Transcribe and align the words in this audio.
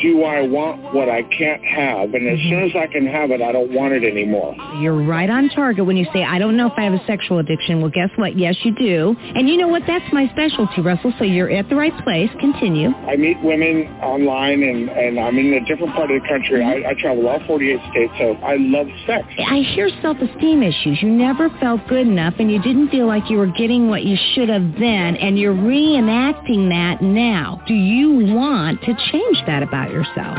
do 0.00 0.24
I 0.24 0.42
want 0.42 0.82
what 0.94 1.08
I 1.08 1.22
can't 1.22 1.64
have? 1.64 2.14
And 2.14 2.28
as 2.28 2.38
mm-hmm. 2.38 2.48
soon 2.48 2.62
as 2.70 2.76
I 2.76 2.86
can 2.86 3.06
have 3.06 3.30
it, 3.30 3.42
I 3.42 3.52
don't 3.52 3.72
want 3.72 3.94
it 3.94 4.04
anymore. 4.04 4.54
You're 4.80 5.02
right 5.02 5.28
on 5.28 5.48
target 5.50 5.86
when 5.86 5.96
you 5.96 6.06
say, 6.12 6.24
I 6.24 6.38
don't 6.38 6.56
know 6.56 6.66
if 6.66 6.74
I 6.76 6.84
have 6.84 6.94
a 6.94 7.04
sexual 7.06 7.38
addiction. 7.38 7.80
Well, 7.80 7.90
guess 7.90 8.10
what? 8.16 8.38
Yes, 8.38 8.56
you 8.62 8.74
do. 8.74 9.16
And 9.34 9.48
you 9.48 9.56
know 9.56 9.68
what? 9.68 9.82
That's 9.86 10.04
my 10.12 10.28
specialty, 10.32 10.80
Russell. 10.80 11.12
So 11.18 11.24
you're 11.24 11.50
at 11.50 11.68
the 11.68 11.76
right 11.76 11.96
place. 12.04 12.30
Continue. 12.40 12.90
I 13.06 13.16
meet 13.16 13.40
women 13.42 13.86
online, 14.02 14.62
and, 14.62 14.88
and 14.88 15.18
I'm 15.18 15.38
in 15.38 15.54
a 15.54 15.64
different 15.64 15.94
part 15.94 16.10
of 16.10 16.22
the 16.22 16.28
country. 16.28 16.62
I, 16.62 16.90
I 16.90 16.94
travel 16.94 17.28
all 17.28 17.40
48 17.46 17.80
states, 17.90 18.12
so 18.18 18.32
I 18.44 18.56
love 18.56 18.86
sex. 19.06 19.26
I 19.38 19.60
hear 19.74 19.88
self-esteem 20.00 20.62
issues. 20.62 21.02
You 21.02 21.10
never 21.10 21.48
felt 21.60 21.86
good 21.88 22.06
enough 22.06 22.34
and 22.38 22.50
you 22.50 22.60
didn't 22.62 22.88
feel 22.90 23.06
like 23.06 23.30
you 23.30 23.38
were 23.38 23.46
getting 23.46 23.88
what 23.88 24.04
you 24.04 24.16
should 24.34 24.48
have 24.48 24.74
then 24.78 25.16
and 25.16 25.38
you're 25.38 25.54
reenacting 25.54 26.68
that 26.70 27.02
now. 27.02 27.62
Do 27.66 27.74
you 27.74 28.34
want 28.34 28.80
to 28.82 28.94
change 29.10 29.38
that 29.46 29.62
about 29.62 29.81
yourself? 29.90 30.36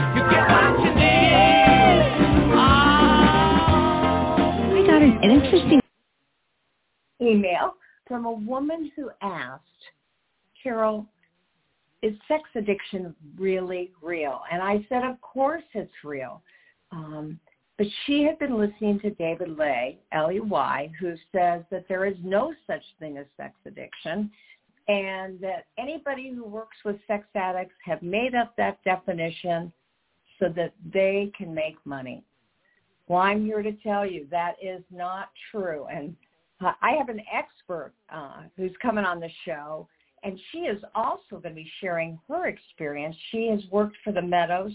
I 4.69 4.83
got 4.85 5.01
an, 5.01 5.19
an 5.23 5.31
interesting 5.31 5.81
email 7.21 7.75
from 8.07 8.25
a 8.25 8.31
woman 8.31 8.91
who 8.95 9.09
asked, 9.21 9.63
Carol, 10.61 11.05
is 12.01 12.13
sex 12.27 12.43
addiction 12.55 13.15
really 13.37 13.91
real? 14.01 14.41
And 14.51 14.61
I 14.61 14.85
said, 14.89 15.03
of 15.03 15.19
course 15.21 15.63
it's 15.73 15.91
real. 16.03 16.41
Um, 16.91 17.39
but 17.77 17.87
she 18.05 18.23
had 18.23 18.37
been 18.37 18.57
listening 18.59 18.99
to 18.99 19.09
David 19.11 19.57
Ley, 19.57 19.99
L-E-Y, 20.11 20.91
who 20.99 21.15
says 21.31 21.63
that 21.71 21.85
there 21.89 22.05
is 22.05 22.15
no 22.23 22.53
such 22.67 22.83
thing 22.99 23.17
as 23.17 23.25
sex 23.35 23.55
addiction 23.65 24.29
and 24.87 25.39
that 25.39 25.65
anybody 25.77 26.31
who 26.33 26.43
works 26.45 26.77
with 26.83 26.97
sex 27.07 27.25
addicts 27.35 27.75
have 27.85 28.01
made 28.01 28.35
up 28.35 28.53
that 28.57 28.83
definition 28.83 29.71
so 30.39 30.49
that 30.49 30.73
they 30.93 31.31
can 31.37 31.53
make 31.53 31.77
money. 31.85 32.23
Well, 33.07 33.21
I'm 33.21 33.45
here 33.45 33.61
to 33.61 33.71
tell 33.83 34.05
you 34.05 34.27
that 34.31 34.55
is 34.61 34.83
not 34.91 35.29
true. 35.51 35.85
And 35.91 36.15
I 36.61 36.91
have 36.97 37.09
an 37.09 37.21
expert 37.31 37.93
uh, 38.13 38.43
who's 38.57 38.71
coming 38.81 39.05
on 39.05 39.19
the 39.19 39.29
show, 39.45 39.87
and 40.23 40.39
she 40.51 40.59
is 40.59 40.81
also 40.95 41.21
going 41.31 41.43
to 41.43 41.55
be 41.55 41.69
sharing 41.81 42.19
her 42.29 42.47
experience. 42.47 43.15
She 43.31 43.47
has 43.47 43.59
worked 43.71 43.97
for 44.03 44.13
the 44.13 44.21
Meadows 44.21 44.73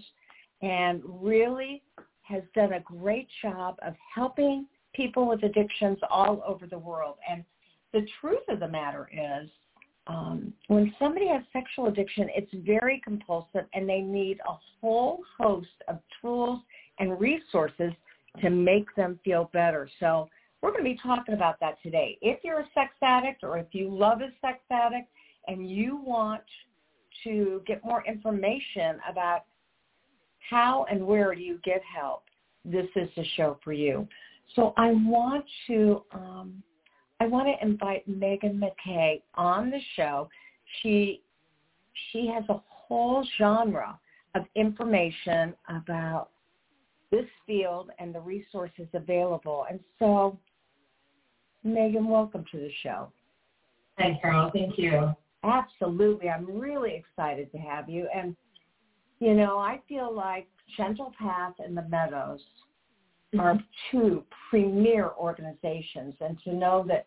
and 0.60 1.02
really 1.04 1.82
has 2.22 2.42
done 2.54 2.74
a 2.74 2.80
great 2.80 3.28
job 3.40 3.76
of 3.82 3.94
helping 4.14 4.66
people 4.92 5.26
with 5.26 5.42
addictions 5.42 5.98
all 6.10 6.42
over 6.46 6.66
the 6.66 6.78
world. 6.78 7.16
And 7.28 7.44
the 7.92 8.06
truth 8.20 8.42
of 8.48 8.60
the 8.60 8.68
matter 8.68 9.08
is 9.12 9.48
um, 10.08 10.54
when 10.68 10.92
somebody 10.98 11.28
has 11.28 11.42
sexual 11.52 11.86
addiction, 11.86 12.28
it's 12.34 12.50
very 12.66 13.00
compulsive 13.04 13.66
and 13.74 13.88
they 13.88 14.00
need 14.00 14.40
a 14.48 14.54
whole 14.80 15.20
host 15.38 15.68
of 15.86 15.98
tools 16.20 16.60
and 16.98 17.20
resources 17.20 17.92
to 18.40 18.50
make 18.50 18.86
them 18.96 19.20
feel 19.22 19.50
better. 19.52 19.88
So 20.00 20.28
we're 20.62 20.70
going 20.70 20.84
to 20.84 20.90
be 20.90 20.98
talking 21.02 21.34
about 21.34 21.60
that 21.60 21.76
today. 21.82 22.18
If 22.22 22.40
you're 22.42 22.60
a 22.60 22.68
sex 22.74 22.92
addict 23.02 23.44
or 23.44 23.58
if 23.58 23.66
you 23.72 23.90
love 23.90 24.20
a 24.22 24.30
sex 24.40 24.60
addict 24.70 25.08
and 25.46 25.70
you 25.70 26.00
want 26.02 26.42
to 27.24 27.62
get 27.66 27.84
more 27.84 28.02
information 28.06 28.98
about 29.08 29.44
how 30.48 30.86
and 30.90 31.06
where 31.06 31.34
do 31.34 31.42
you 31.42 31.58
get 31.64 31.82
help, 31.82 32.24
this 32.64 32.86
is 32.96 33.08
the 33.14 33.24
show 33.36 33.58
for 33.62 33.72
you. 33.72 34.08
So 34.56 34.72
I 34.78 34.92
want 34.92 35.44
to 35.66 36.02
um, 36.12 36.62
I 37.20 37.26
want 37.26 37.48
to 37.48 37.66
invite 37.66 38.06
Megan 38.06 38.62
McKay 38.62 39.22
on 39.34 39.70
the 39.70 39.80
show. 39.96 40.28
She 40.80 41.22
she 42.12 42.28
has 42.28 42.44
a 42.48 42.60
whole 42.68 43.26
genre 43.36 43.98
of 44.34 44.42
information 44.54 45.54
about 45.68 46.28
this 47.10 47.24
field 47.46 47.90
and 47.98 48.14
the 48.14 48.20
resources 48.20 48.86
available. 48.92 49.66
And 49.68 49.80
so, 49.98 50.38
Megan, 51.64 52.08
welcome 52.08 52.44
to 52.52 52.58
the 52.58 52.70
show. 52.82 53.10
Thanks, 53.96 54.20
Carol. 54.22 54.50
Thank 54.52 54.78
you. 54.78 55.12
Absolutely. 55.42 56.28
I'm 56.28 56.46
really 56.46 56.94
excited 56.94 57.50
to 57.52 57.58
have 57.58 57.88
you. 57.88 58.08
And, 58.14 58.36
you 59.18 59.34
know, 59.34 59.58
I 59.58 59.80
feel 59.88 60.14
like 60.14 60.46
Gentle 60.76 61.12
Path 61.18 61.54
and 61.58 61.76
the 61.76 61.82
Meadows 61.82 62.40
are 63.38 63.58
two 63.90 64.24
premier 64.50 65.10
organizations. 65.18 66.14
And 66.20 66.38
to 66.44 66.54
know 66.54 66.84
that 66.88 67.06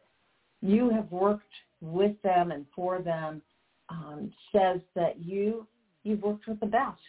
you 0.61 0.89
have 0.89 1.11
worked 1.11 1.53
with 1.81 2.21
them 2.21 2.51
and 2.51 2.65
for 2.75 3.01
them 3.01 3.41
um, 3.89 4.31
says 4.51 4.79
that 4.95 5.19
you 5.19 5.67
you've 6.03 6.21
worked 6.21 6.47
with 6.47 6.59
the 6.59 6.65
best. 6.65 6.99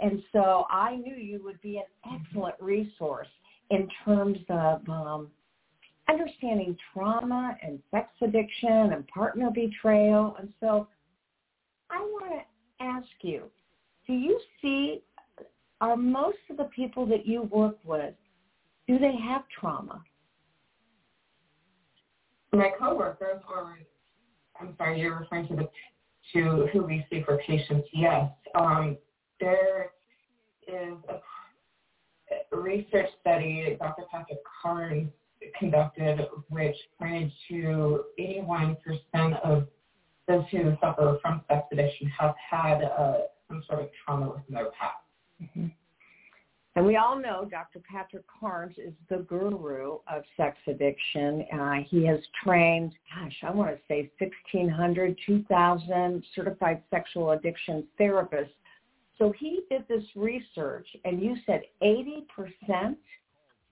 And 0.00 0.22
so 0.32 0.66
I 0.70 0.96
knew 0.96 1.14
you 1.14 1.42
would 1.44 1.60
be 1.60 1.78
an 1.78 2.18
excellent 2.20 2.56
resource 2.60 3.28
in 3.70 3.88
terms 4.04 4.38
of 4.48 4.88
um, 4.88 5.28
understanding 6.08 6.76
trauma 6.92 7.56
and 7.62 7.78
sex 7.90 8.08
addiction 8.22 8.92
and 8.92 9.06
partner 9.08 9.50
betrayal. 9.54 10.36
And 10.38 10.52
so 10.60 10.88
I 11.90 11.98
want 11.98 12.32
to 12.32 12.84
ask 12.84 13.06
you, 13.22 13.44
do 14.06 14.12
you 14.12 14.38
see, 14.60 15.02
are 15.80 15.96
most 15.96 16.38
of 16.50 16.56
the 16.56 16.64
people 16.64 17.06
that 17.06 17.26
you 17.26 17.42
work 17.42 17.78
with, 17.84 18.14
do 18.86 18.98
they 18.98 19.14
have 19.16 19.42
trauma? 19.48 20.02
My 22.52 22.70
coworkers, 22.78 23.42
or 23.48 23.78
I'm 24.60 24.74
sorry, 24.76 25.00
you're 25.00 25.18
referring 25.18 25.48
to 25.48 25.56
the 25.56 25.68
to 26.32 26.66
who 26.72 26.82
we 26.82 27.04
see 27.10 27.22
for 27.22 27.38
patients. 27.38 27.88
Yes, 27.92 28.30
um, 28.54 28.96
there 29.40 29.90
is 30.66 30.94
a 31.10 32.56
research 32.56 33.08
study 33.20 33.76
Dr. 33.78 34.04
Patrick 34.10 34.38
Carnes 34.62 35.10
conducted, 35.58 36.20
which 36.48 36.76
pointed 36.98 37.30
to 37.48 38.04
81% 38.18 38.76
of 39.42 39.66
those 40.26 40.44
who 40.50 40.76
suffer 40.80 41.18
from 41.20 41.42
sex 41.48 41.66
addiction 41.72 42.10
have 42.18 42.34
had 42.50 42.82
uh, 42.82 43.18
some 43.48 43.62
sort 43.68 43.82
of 43.82 43.88
trauma 44.04 44.28
within 44.28 44.54
their 44.54 44.70
past. 44.70 44.94
Mm-hmm. 45.42 45.66
And 46.76 46.84
we 46.84 46.96
all 46.96 47.16
know 47.16 47.46
Dr. 47.48 47.80
Patrick 47.88 48.24
Carnes 48.26 48.74
is 48.78 48.92
the 49.08 49.18
guru 49.18 49.98
of 50.12 50.24
sex 50.36 50.56
addiction. 50.66 51.46
Uh, 51.52 51.74
he 51.88 52.04
has 52.06 52.18
trained, 52.42 52.92
gosh, 53.14 53.36
I 53.44 53.50
want 53.52 53.70
to 53.70 53.78
say 53.86 54.10
1,600, 54.18 55.16
2,000 55.24 56.24
certified 56.34 56.82
sexual 56.90 57.30
addiction 57.30 57.84
therapists. 57.98 58.48
So 59.18 59.32
he 59.38 59.60
did 59.70 59.86
this 59.88 60.02
research, 60.16 60.88
and 61.04 61.22
you 61.22 61.36
said 61.46 61.62
80% 61.80 62.96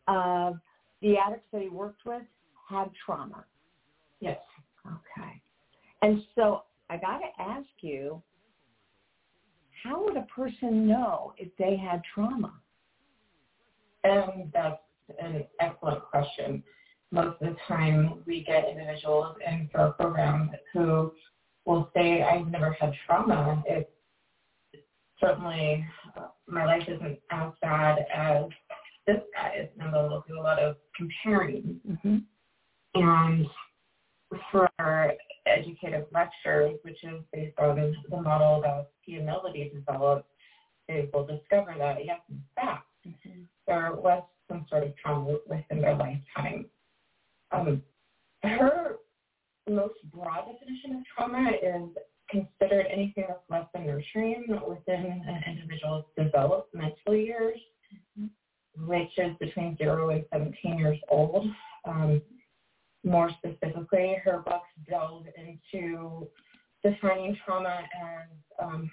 of 0.06 0.60
the 1.00 1.16
addicts 1.18 1.48
that 1.52 1.62
he 1.62 1.68
worked 1.68 2.06
with 2.06 2.22
had 2.68 2.88
trauma. 3.04 3.44
Yes. 4.20 4.38
Okay. 4.86 5.42
And 6.02 6.22
so 6.36 6.62
I 6.88 6.98
got 6.98 7.18
to 7.18 7.42
ask 7.42 7.66
you, 7.80 8.22
how 9.82 10.04
would 10.04 10.16
a 10.16 10.26
person 10.34 10.86
know 10.86 11.32
if 11.36 11.48
they 11.58 11.76
had 11.76 12.00
trauma? 12.14 12.52
And 14.04 14.50
that's 14.52 14.80
an 15.20 15.44
excellent 15.60 16.02
question. 16.04 16.62
Most 17.10 17.40
of 17.42 17.50
the 17.50 17.56
time, 17.68 18.22
we 18.26 18.42
get 18.44 18.68
individuals 18.68 19.36
in 19.46 19.68
our 19.74 19.92
program 19.92 20.50
who 20.72 21.12
will 21.66 21.90
say, 21.94 22.22
"I've 22.22 22.48
never 22.48 22.72
had 22.72 22.92
trauma." 23.06 23.62
It's 23.66 23.90
certainly 25.20 25.84
uh, 26.16 26.28
my 26.46 26.64
life 26.64 26.82
isn't 26.88 27.18
as 27.30 27.52
bad 27.60 28.06
as 28.12 28.46
this 29.06 29.20
guy's, 29.34 29.68
and 29.78 29.92
they'll 29.92 30.24
do 30.26 30.38
a 30.38 30.42
lot 30.42 30.58
of 30.58 30.76
comparing. 30.96 31.80
Mm-hmm. 31.88 32.18
And 32.94 33.46
for 34.50 34.68
our 34.78 35.12
educative 35.46 36.06
lectures, 36.12 36.78
which 36.82 37.02
is 37.04 37.22
based 37.32 37.58
on 37.58 37.94
the 38.10 38.20
model 38.20 38.60
that 38.62 38.90
Pia 39.04 39.20
Mellody 39.20 39.72
developed, 39.72 40.28
they 40.88 41.08
will 41.12 41.26
discover 41.26 41.74
that, 41.78 42.04
yes, 42.04 42.20
in 42.30 42.42
fact, 42.54 42.86
mm-hmm. 43.06 43.42
There 43.66 43.92
was 43.94 44.22
some 44.48 44.66
sort 44.68 44.84
of 44.84 44.96
trauma 44.96 45.36
within 45.48 45.80
their 45.80 45.96
lifetime. 45.96 46.66
Um, 47.52 47.82
her 48.42 48.96
most 49.68 49.94
broad 50.12 50.46
definition 50.52 50.96
of 50.96 51.02
trauma 51.14 51.50
is 51.50 51.88
considered 52.28 52.86
anything 52.90 53.26
that's 53.28 53.40
less 53.48 53.66
than 53.74 53.86
nurturing 53.86 54.46
within 54.66 55.22
an 55.26 55.44
individual's 55.46 56.04
developmental 56.16 57.14
years, 57.14 57.58
which 58.86 59.10
is 59.18 59.36
between 59.38 59.76
0 59.76 60.10
and 60.10 60.24
17 60.32 60.78
years 60.78 60.98
old. 61.08 61.46
Um, 61.84 62.22
more 63.04 63.30
specifically, 63.38 64.16
her 64.24 64.38
books 64.38 64.68
delve 64.88 65.26
into 65.36 66.26
defining 66.82 67.36
trauma 67.44 67.80
as 68.02 68.28
um, 68.62 68.90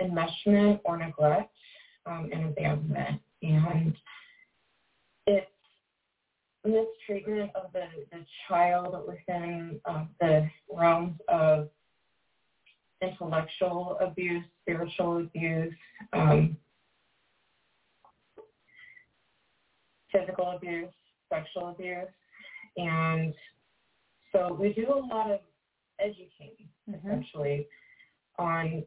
enmeshment 0.00 0.80
or 0.84 0.96
neglect 0.96 1.52
um, 2.06 2.30
and 2.32 2.46
abandonment. 2.46 3.20
And 3.42 3.94
it's 5.26 5.46
mistreatment 6.64 7.50
of 7.54 7.72
the, 7.72 7.84
the 8.12 8.24
child 8.48 8.96
within 9.06 9.80
um, 9.86 10.08
the 10.20 10.48
realms 10.72 11.14
of 11.28 11.68
intellectual 13.00 13.96
abuse, 14.00 14.44
spiritual 14.62 15.18
abuse, 15.18 15.74
um, 16.12 16.56
physical 20.12 20.50
abuse, 20.56 20.92
sexual 21.32 21.68
abuse. 21.68 22.08
And 22.76 23.34
so 24.32 24.56
we 24.60 24.72
do 24.72 24.86
a 24.92 25.06
lot 25.14 25.30
of 25.30 25.40
educating, 26.00 26.68
mm-hmm. 26.88 27.06
essentially, 27.06 27.66
on 28.38 28.84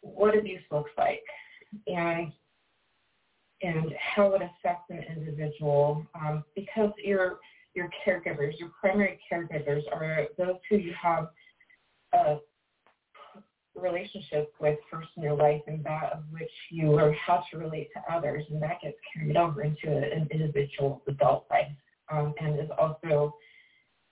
what 0.00 0.36
abuse 0.36 0.62
looks 0.70 0.90
like 0.98 1.22
and 1.86 2.32
and 3.62 3.92
how 4.14 4.34
it 4.34 4.42
affects 4.42 4.90
an 4.90 5.02
individual 5.16 6.06
um, 6.14 6.44
because 6.54 6.90
your 7.02 7.38
your 7.74 7.88
caregivers, 8.06 8.58
your 8.58 8.70
primary 8.80 9.18
caregivers 9.30 9.82
are 9.92 10.26
those 10.38 10.56
who 10.70 10.76
you 10.76 10.92
have 11.00 11.28
a 12.12 12.38
relationship 13.74 14.52
with 14.60 14.78
first 14.90 15.08
in 15.16 15.22
your 15.22 15.34
life 15.34 15.60
and 15.66 15.82
that 15.84 16.12
of 16.12 16.22
which 16.30 16.50
you 16.70 16.92
learn 16.92 17.14
how 17.14 17.42
to 17.50 17.58
relate 17.58 17.88
to 17.92 18.14
others 18.14 18.44
and 18.50 18.62
that 18.62 18.80
gets 18.80 18.96
carried 19.12 19.36
over 19.36 19.62
into 19.62 19.88
an 19.88 20.28
individual's 20.30 21.00
adult 21.08 21.44
life 21.50 21.66
um, 22.12 22.32
and 22.40 22.60
is 22.60 22.70
also 22.78 23.34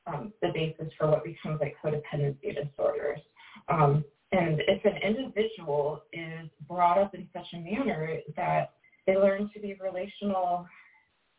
um, 0.06 0.32
the 0.42 0.48
basis 0.52 0.92
for 0.98 1.08
what 1.08 1.22
becomes 1.22 1.60
like 1.60 1.76
codependency 1.82 2.54
disorders. 2.56 3.20
Um, 3.68 4.04
and 4.32 4.62
if 4.66 4.84
an 4.84 4.96
individual 4.96 6.02
is 6.12 6.48
brought 6.66 6.98
up 6.98 7.14
in 7.14 7.28
such 7.32 7.46
a 7.52 7.58
manner 7.58 8.16
that 8.36 8.72
they 9.06 9.16
learn 9.16 9.50
to 9.52 9.60
be 9.60 9.76
relational 9.82 10.66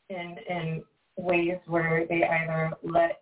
in, 0.09 0.35
in 0.47 0.83
ways 1.17 1.57
where 1.65 2.05
they 2.07 2.23
either 2.23 2.71
let 2.83 3.21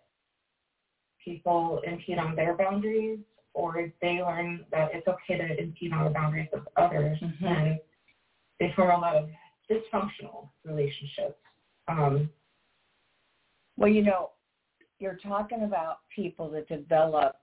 people 1.24 1.80
impede 1.86 2.18
on 2.18 2.36
their 2.36 2.54
boundaries 2.56 3.20
or 3.54 3.90
they 4.00 4.20
learn 4.20 4.64
that 4.70 4.90
it's 4.92 5.06
okay 5.06 5.38
to 5.38 5.62
impede 5.62 5.92
on 5.92 6.04
the 6.04 6.10
boundaries 6.10 6.48
of 6.52 6.66
others 6.76 7.18
mm-hmm. 7.22 7.44
and 7.44 7.78
they 8.60 8.72
form 8.76 8.90
a 8.90 8.98
lot 8.98 9.16
of 9.16 9.28
dysfunctional 9.70 10.48
relationships. 10.64 11.38
Um, 11.88 12.28
well, 13.76 13.90
you 13.90 14.02
know, 14.02 14.30
you're 14.98 15.18
talking 15.22 15.64
about 15.64 15.98
people 16.14 16.50
that 16.50 16.68
develop 16.68 17.36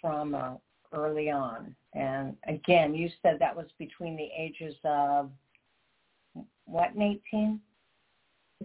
trauma 0.00 0.58
early 0.92 1.30
on. 1.30 1.74
And 1.94 2.36
again, 2.46 2.94
you 2.94 3.08
said 3.22 3.36
that 3.40 3.56
was 3.56 3.66
between 3.78 4.16
the 4.16 4.28
ages 4.36 4.74
of 4.84 5.30
what, 6.66 6.90
18? 6.96 7.60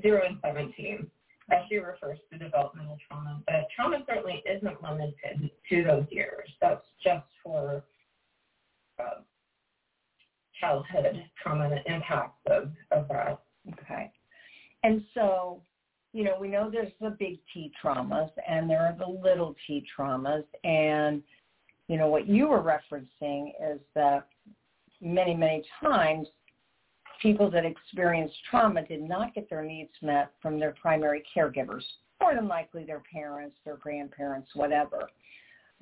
Zero 0.02 0.22
and 0.28 0.38
17 0.44 1.10
as 1.52 1.60
she 1.70 1.78
refers 1.78 2.20
to 2.32 2.38
developmental 2.38 2.98
trauma. 3.08 3.42
But 3.46 3.68
trauma 3.76 4.04
certainly 4.08 4.44
isn't 4.50 4.82
limited 4.82 5.50
to 5.70 5.84
those 5.84 6.06
years. 6.10 6.50
That's 6.62 6.86
just 7.04 7.26
for 7.44 7.84
uh, 9.00 9.22
childhood 10.60 11.24
trauma 11.42 11.66
and 11.66 11.74
the 11.74 11.94
impacts 11.94 12.40
of, 12.48 12.72
of 12.92 13.08
that. 13.10 13.42
Okay. 13.74 14.12
And 14.84 15.04
so, 15.14 15.62
you 16.14 16.24
know, 16.24 16.38
we 16.40 16.48
know 16.48 16.70
there's 16.70 16.92
the 17.02 17.16
big 17.20 17.40
T 17.54 17.72
traumas 17.84 18.30
and 18.48 18.70
there 18.70 18.82
are 18.82 18.96
the 18.98 19.08
little 19.08 19.56
t 19.68 19.86
traumas. 19.98 20.44
And, 20.64 21.22
you 21.88 21.98
know, 21.98 22.08
what 22.08 22.28
you 22.28 22.48
were 22.48 22.62
referencing 22.62 23.50
is 23.62 23.80
that 23.94 24.28
many, 25.02 25.34
many 25.36 25.64
times 25.82 26.28
people 27.22 27.50
that 27.52 27.66
experienced 27.66 28.36
trauma 28.50 28.86
did 28.86 29.02
not 29.02 29.34
get 29.34 29.50
their 29.50 29.64
needs 29.64 29.92
met 30.02 30.32
from 30.42 30.60
their 30.60 30.74
primary 30.82 31.24
caregivers, 31.36 31.84
more 32.22 32.36
than 32.36 32.48
likely 32.48 32.84
their 32.84 33.02
parents, 33.12 33.56
their 33.66 33.78
grandparents, 33.78 34.50
whatever. 34.54 35.10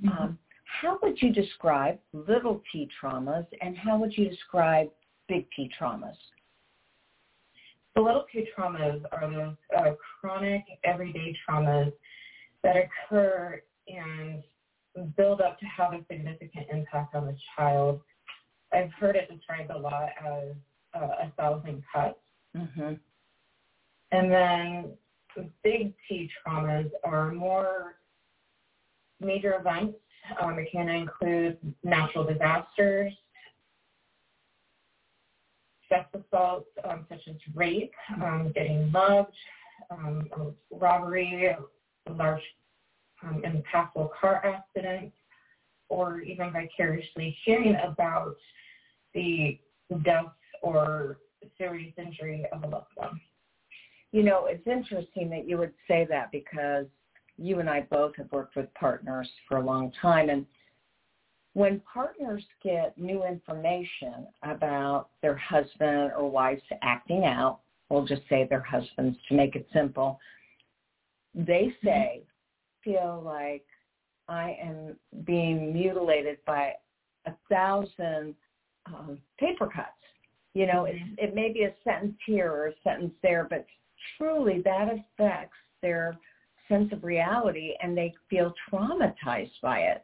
Mm-hmm. 0.03 0.09
Um, 0.09 0.39
how 0.81 0.99
would 1.01 1.21
you 1.21 1.31
describe 1.31 1.99
little 2.13 2.61
t 2.71 2.89
traumas 3.01 3.45
and 3.61 3.77
how 3.77 3.97
would 3.97 4.15
you 4.17 4.29
describe 4.29 4.89
big 5.27 5.45
T 5.55 5.69
traumas? 5.79 6.15
The 7.95 8.01
little 8.01 8.25
t 8.31 8.47
traumas 8.57 9.01
are 9.11 9.31
those 9.31 9.55
uh, 9.77 9.91
chronic 10.19 10.63
everyday 10.83 11.35
traumas 11.47 11.93
that 12.63 12.75
occur 12.77 13.61
and 13.87 14.43
build 15.17 15.41
up 15.41 15.59
to 15.59 15.65
have 15.65 15.93
a 15.93 15.99
significant 16.09 16.67
impact 16.71 17.15
on 17.15 17.25
the 17.25 17.35
child. 17.55 18.01
I've 18.71 18.91
heard 18.93 19.15
it 19.15 19.29
described 19.29 19.71
a 19.71 19.77
lot 19.77 20.09
as 20.23 20.55
uh, 20.95 21.07
a 21.23 21.31
thousand 21.37 21.83
cuts. 21.93 22.15
Mm-hmm. 22.55 22.93
And 24.11 24.31
then 24.31 24.91
big 25.63 25.93
T 26.07 26.29
traumas 26.45 26.89
are 27.03 27.31
more 27.31 27.95
major 29.19 29.55
events. 29.59 29.97
Um, 30.39 30.57
it 30.59 30.69
can 30.71 30.87
include 30.87 31.57
natural 31.83 32.23
disasters, 32.23 33.11
sex 35.89 36.07
assaults 36.13 36.69
um, 36.87 37.05
such 37.09 37.21
as 37.27 37.35
rape, 37.53 37.93
um, 38.21 38.51
getting 38.55 38.89
mugged, 38.91 39.33
um, 39.91 40.29
robbery, 40.71 41.55
large 42.09 42.41
um, 43.23 43.41
impactful 43.41 44.09
car 44.19 44.41
accidents, 44.45 45.15
or 45.89 46.21
even 46.21 46.51
vicariously 46.51 47.35
hearing 47.45 47.75
about 47.83 48.35
the 49.13 49.59
death 50.03 50.25
or 50.61 51.17
serious 51.57 51.93
injury 51.97 52.45
of 52.51 52.63
a 52.63 52.67
loved 52.67 52.87
one. 52.95 53.19
You 54.11 54.23
know, 54.23 54.45
it's 54.45 54.65
interesting 54.67 55.29
that 55.31 55.47
you 55.47 55.57
would 55.57 55.73
say 55.87 56.05
that 56.09 56.31
because 56.31 56.85
you 57.37 57.59
and 57.59 57.69
I 57.69 57.81
both 57.81 58.15
have 58.17 58.31
worked 58.31 58.55
with 58.55 58.73
partners 58.75 59.29
for 59.47 59.57
a 59.57 59.65
long 59.65 59.91
time. 60.01 60.29
And 60.29 60.45
when 61.53 61.81
partners 61.91 62.43
get 62.63 62.97
new 62.97 63.25
information 63.25 64.27
about 64.43 65.09
their 65.21 65.35
husband 65.35 66.11
or 66.17 66.29
wife's 66.29 66.63
acting 66.81 67.25
out, 67.25 67.59
we'll 67.89 68.05
just 68.05 68.21
say 68.29 68.47
their 68.49 68.61
husbands 68.61 69.17
to 69.29 69.35
make 69.35 69.55
it 69.55 69.67
simple, 69.73 70.19
they 71.35 71.73
say, 71.83 72.23
feel 72.83 73.21
like 73.23 73.65
I 74.27 74.57
am 74.61 74.95
being 75.25 75.73
mutilated 75.73 76.37
by 76.45 76.73
a 77.25 77.31
thousand 77.49 78.35
um, 78.85 79.17
paper 79.39 79.67
cuts. 79.67 79.89
You 80.53 80.67
know, 80.67 80.85
it's, 80.85 80.99
mm-hmm. 80.99 81.13
it 81.17 81.35
may 81.35 81.51
be 81.51 81.63
a 81.63 81.73
sentence 81.83 82.17
here 82.25 82.51
or 82.51 82.67
a 82.67 82.73
sentence 82.83 83.13
there, 83.21 83.47
but 83.49 83.65
truly 84.17 84.61
that 84.63 84.87
affects 84.87 85.57
their 85.81 86.17
sense 86.67 86.91
of 86.93 87.03
reality 87.03 87.73
and 87.81 87.97
they 87.97 88.13
feel 88.29 88.53
traumatized 88.71 89.59
by 89.61 89.79
it. 89.79 90.03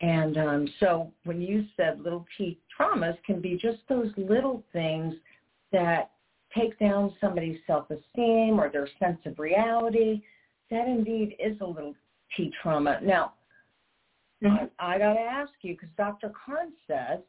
And 0.00 0.36
um, 0.36 0.68
so 0.80 1.12
when 1.24 1.40
you 1.40 1.64
said 1.76 2.00
little 2.00 2.26
t 2.36 2.58
traumas 2.78 3.16
can 3.24 3.40
be 3.40 3.56
just 3.56 3.78
those 3.88 4.10
little 4.16 4.64
things 4.72 5.14
that 5.70 6.10
take 6.56 6.78
down 6.78 7.14
somebody's 7.20 7.58
self-esteem 7.66 8.58
or 8.58 8.68
their 8.68 8.88
sense 8.98 9.20
of 9.26 9.38
reality, 9.38 10.22
that 10.70 10.88
indeed 10.88 11.36
is 11.38 11.56
a 11.60 11.66
little 11.66 11.94
t 12.36 12.52
trauma. 12.62 13.00
Now, 13.02 13.34
Mm-hmm. 14.42 14.66
I, 14.78 14.94
I 14.94 14.98
got 14.98 15.14
to 15.14 15.20
ask 15.20 15.52
you 15.62 15.74
because 15.74 15.88
Dr. 15.96 16.32
Carnes 16.44 16.72
says 16.86 17.20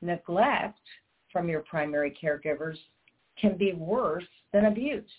neglect 0.00 0.78
from 1.32 1.48
your 1.48 1.60
primary 1.60 2.16
caregivers 2.22 2.76
can 3.40 3.56
be 3.56 3.72
worse 3.74 4.24
than 4.52 4.66
abuse 4.66 5.10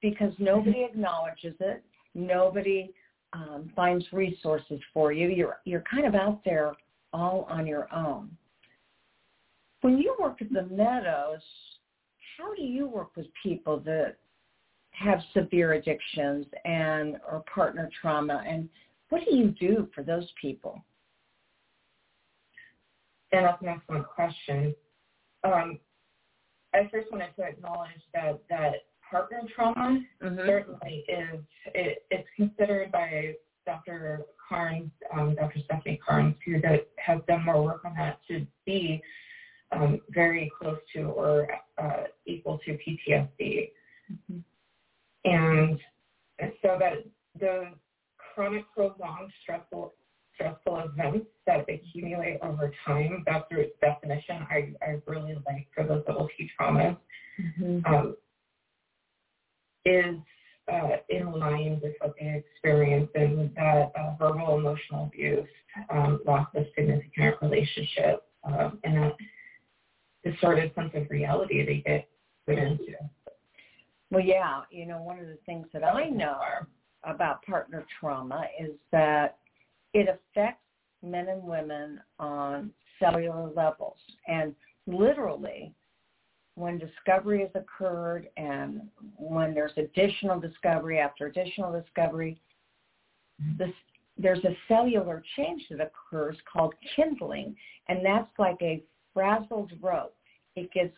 because 0.00 0.32
nobody 0.38 0.78
mm-hmm. 0.78 0.94
acknowledges 0.94 1.54
it. 1.60 1.84
Nobody 2.14 2.92
um, 3.32 3.70
finds 3.76 4.04
resources 4.12 4.80
for 4.92 5.12
you. 5.12 5.28
You're 5.28 5.58
you're 5.64 5.84
kind 5.90 6.06
of 6.06 6.14
out 6.14 6.42
there 6.44 6.74
all 7.12 7.46
on 7.48 7.66
your 7.66 7.92
own. 7.94 8.30
When 9.82 9.98
you 9.98 10.14
work 10.18 10.42
at 10.42 10.52
the 10.52 10.64
Meadows, 10.64 11.40
how 12.36 12.54
do 12.54 12.62
you 12.62 12.88
work 12.88 13.16
with 13.16 13.26
people 13.42 13.80
that 13.80 14.16
have 14.92 15.20
severe 15.34 15.72
addictions 15.72 16.46
and 16.64 17.16
or 17.30 17.42
partner 17.52 17.90
trauma 18.00 18.42
and 18.46 18.68
what 19.08 19.22
do 19.28 19.36
you 19.36 19.48
do 19.48 19.88
for 19.94 20.02
those 20.02 20.26
people? 20.40 20.82
And 23.32 23.44
that's 23.44 23.60
an 23.62 23.68
excellent 23.68 24.06
question. 24.06 24.74
Um, 25.44 25.78
I 26.74 26.88
first 26.90 27.10
wanted 27.12 27.34
to 27.36 27.42
acknowledge 27.42 27.90
that 28.14 28.40
that 28.48 28.74
partner 29.10 29.42
trauma 29.54 30.02
mm-hmm. 30.22 30.38
certainly 30.46 31.04
is 31.08 31.40
it, 31.74 32.04
it's 32.10 32.28
considered 32.36 32.90
by 32.90 33.34
Dr. 33.66 34.22
Carnes, 34.48 34.90
um, 35.14 35.34
Dr. 35.34 35.60
Stephanie 35.64 36.00
Carnes, 36.06 36.34
who 36.44 36.60
that 36.62 36.88
has 36.96 37.20
done 37.28 37.44
more 37.44 37.62
work 37.62 37.84
on 37.84 37.94
that 37.96 38.18
to 38.28 38.46
be 38.64 39.02
um, 39.72 40.00
very 40.10 40.50
close 40.58 40.78
to 40.94 41.02
or 41.02 41.48
uh, 41.78 42.04
equal 42.26 42.58
to 42.64 42.72
PTSD. 42.72 43.70
Mm-hmm. 44.10 44.38
And 45.24 45.78
so 46.62 46.76
that 46.78 47.04
the 47.38 47.70
chronic 48.16 48.64
prolonged 48.74 49.32
stressful 49.42 49.94
stressful 50.34 50.78
events 50.78 51.26
that 51.46 51.66
accumulate 51.68 52.38
over 52.42 52.72
time, 52.86 53.22
that's 53.26 53.44
the 53.50 53.70
definition 53.80 54.46
I, 54.50 54.72
I 54.82 55.00
really 55.06 55.36
like 55.46 55.68
for 55.74 55.84
those 55.84 56.02
double 56.06 56.28
T 56.36 56.50
traumas, 56.58 56.96
mm-hmm. 57.40 57.94
um, 57.94 58.16
is 59.84 60.16
uh, 60.72 60.96
in 61.08 61.32
line 61.32 61.80
with 61.82 61.94
what 62.00 62.14
they 62.18 62.42
experience 62.44 63.10
and 63.14 63.54
that 63.56 63.92
uh, 63.98 64.14
verbal 64.18 64.56
emotional 64.56 65.04
abuse, 65.04 65.48
um, 65.90 66.20
loss 66.26 66.46
of 66.54 66.64
significant 66.74 67.36
relationship, 67.42 68.24
um, 68.44 68.78
and 68.84 68.96
that 68.96 69.16
distorted 70.24 70.72
sense 70.74 70.92
of 70.94 71.10
reality 71.10 71.64
they 71.64 71.82
get 71.84 72.08
put 72.46 72.58
into. 72.58 72.94
Well, 74.12 74.20
yeah, 74.22 74.60
you 74.70 74.84
know, 74.84 75.00
one 75.00 75.18
of 75.18 75.26
the 75.26 75.38
things 75.46 75.66
that 75.72 75.82
I 75.82 76.10
know 76.10 76.38
about 77.02 77.42
partner 77.46 77.86
trauma 77.98 78.44
is 78.60 78.72
that 78.92 79.38
it 79.94 80.06
affects 80.06 80.60
men 81.02 81.28
and 81.28 81.42
women 81.42 81.98
on 82.18 82.70
cellular 83.00 83.50
levels. 83.56 83.96
And 84.28 84.54
literally, 84.86 85.72
when 86.56 86.78
discovery 86.78 87.40
has 87.40 87.48
occurred 87.54 88.28
and 88.36 88.82
when 89.16 89.54
there's 89.54 89.72
additional 89.78 90.38
discovery 90.38 90.98
after 90.98 91.26
additional 91.26 91.72
discovery, 91.72 92.38
this, 93.56 93.72
there's 94.18 94.44
a 94.44 94.54
cellular 94.68 95.22
change 95.36 95.62
that 95.70 95.80
occurs 95.80 96.36
called 96.52 96.74
kindling, 96.94 97.56
and 97.88 98.04
that's 98.04 98.30
like 98.38 98.58
a 98.60 98.82
frazzled 99.14 99.72
rope. 99.80 100.14
It 100.54 100.70
gets 100.70 100.94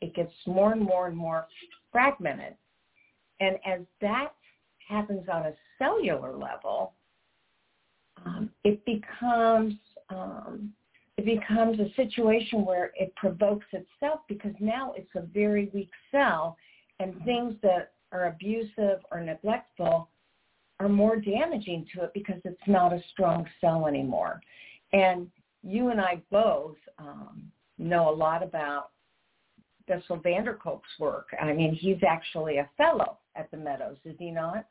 it 0.00 0.14
gets 0.14 0.32
more 0.46 0.72
and 0.72 0.80
more 0.80 1.06
and 1.06 1.16
more 1.16 1.46
fragmented. 1.92 2.54
And 3.40 3.56
as 3.66 3.80
that 4.00 4.32
happens 4.86 5.28
on 5.32 5.46
a 5.46 5.52
cellular 5.78 6.36
level, 6.36 6.92
um, 8.24 8.50
it 8.64 8.84
becomes 8.84 9.74
um, 10.10 10.72
it 11.16 11.24
becomes 11.24 11.78
a 11.78 11.92
situation 11.96 12.64
where 12.64 12.92
it 12.98 13.14
provokes 13.14 13.66
itself 13.72 14.20
because 14.28 14.54
now 14.58 14.92
it's 14.96 15.10
a 15.14 15.20
very 15.20 15.70
weak 15.74 15.90
cell, 16.10 16.56
and 16.98 17.14
things 17.24 17.54
that 17.62 17.92
are 18.12 18.28
abusive 18.28 19.00
or 19.12 19.20
neglectful 19.20 20.08
are 20.80 20.88
more 20.88 21.16
damaging 21.16 21.86
to 21.94 22.04
it 22.04 22.10
because 22.14 22.40
it's 22.44 22.60
not 22.66 22.92
a 22.92 23.02
strong 23.12 23.46
cell 23.60 23.86
anymore. 23.86 24.40
And 24.92 25.28
you 25.62 25.90
and 25.90 26.00
I 26.00 26.22
both 26.30 26.76
um, 26.98 27.42
know 27.78 28.08
a 28.08 28.14
lot 28.14 28.42
about 28.42 28.90
Bessel 29.90 30.20
van 30.22 30.44
der 30.44 30.54
Kolk's 30.54 30.88
work. 31.00 31.34
I 31.42 31.52
mean, 31.52 31.74
he's 31.74 31.98
actually 32.06 32.58
a 32.58 32.70
fellow 32.76 33.18
at 33.34 33.50
the 33.50 33.56
Meadows, 33.56 33.96
is 34.04 34.14
he 34.18 34.30
not? 34.30 34.66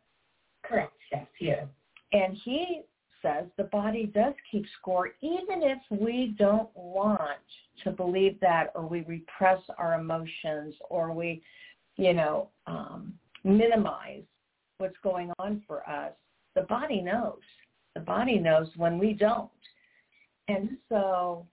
Correct. 0.64 0.94
Yes, 1.12 1.28
he 1.38 1.48
is. 1.48 1.68
And 2.14 2.38
he 2.46 2.84
says 3.22 3.46
the 3.58 3.66
body 3.66 4.06
does 4.06 4.34
keep 4.50 4.66
score 4.80 5.10
even 5.22 5.62
if 5.62 5.80
we 5.90 6.36
don't 6.40 6.70
want 6.74 7.42
to 7.84 7.92
believe 7.92 8.40
that 8.40 8.72
or 8.76 8.88
we 8.88 9.02
repress 9.02 9.60
our 9.78 10.00
emotions 10.00 10.74
or 10.90 11.12
we, 11.12 11.42
you 11.98 12.14
know, 12.14 12.48
um, 12.66 13.14
minimize 13.44 14.24
what's 14.78 14.98
going 15.04 15.32
on 15.38 15.62
for 15.68 15.88
us. 15.90 16.14
The 16.56 16.62
body 16.62 17.02
knows. 17.02 17.42
The 17.94 18.02
body 18.02 18.40
knows 18.40 18.70
when 18.78 18.98
we 18.98 19.12
don't. 19.12 19.50
And 20.48 20.78
so 20.88 21.46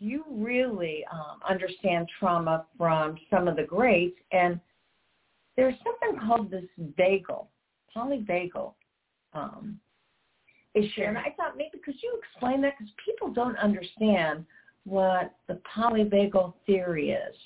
you 0.00 0.24
really 0.30 1.04
um, 1.12 1.40
understand 1.48 2.08
trauma 2.18 2.66
from 2.76 3.16
some 3.30 3.46
of 3.46 3.56
the 3.56 3.62
greats. 3.62 4.16
And 4.32 4.58
there's 5.56 5.74
something 5.84 6.26
called 6.26 6.50
this 6.50 6.64
vagal, 6.98 7.46
polyvagal 7.94 8.72
um, 9.34 9.78
issue. 10.74 11.02
And 11.02 11.18
I 11.18 11.34
thought 11.36 11.56
maybe 11.56 11.78
could 11.84 11.94
you 12.02 12.18
explain 12.18 12.62
that 12.62 12.74
because 12.78 12.92
people 13.04 13.30
don't 13.32 13.58
understand 13.58 14.44
what 14.84 15.34
the 15.46 15.60
polyvagal 15.76 16.54
theory 16.66 17.10
is. 17.10 17.36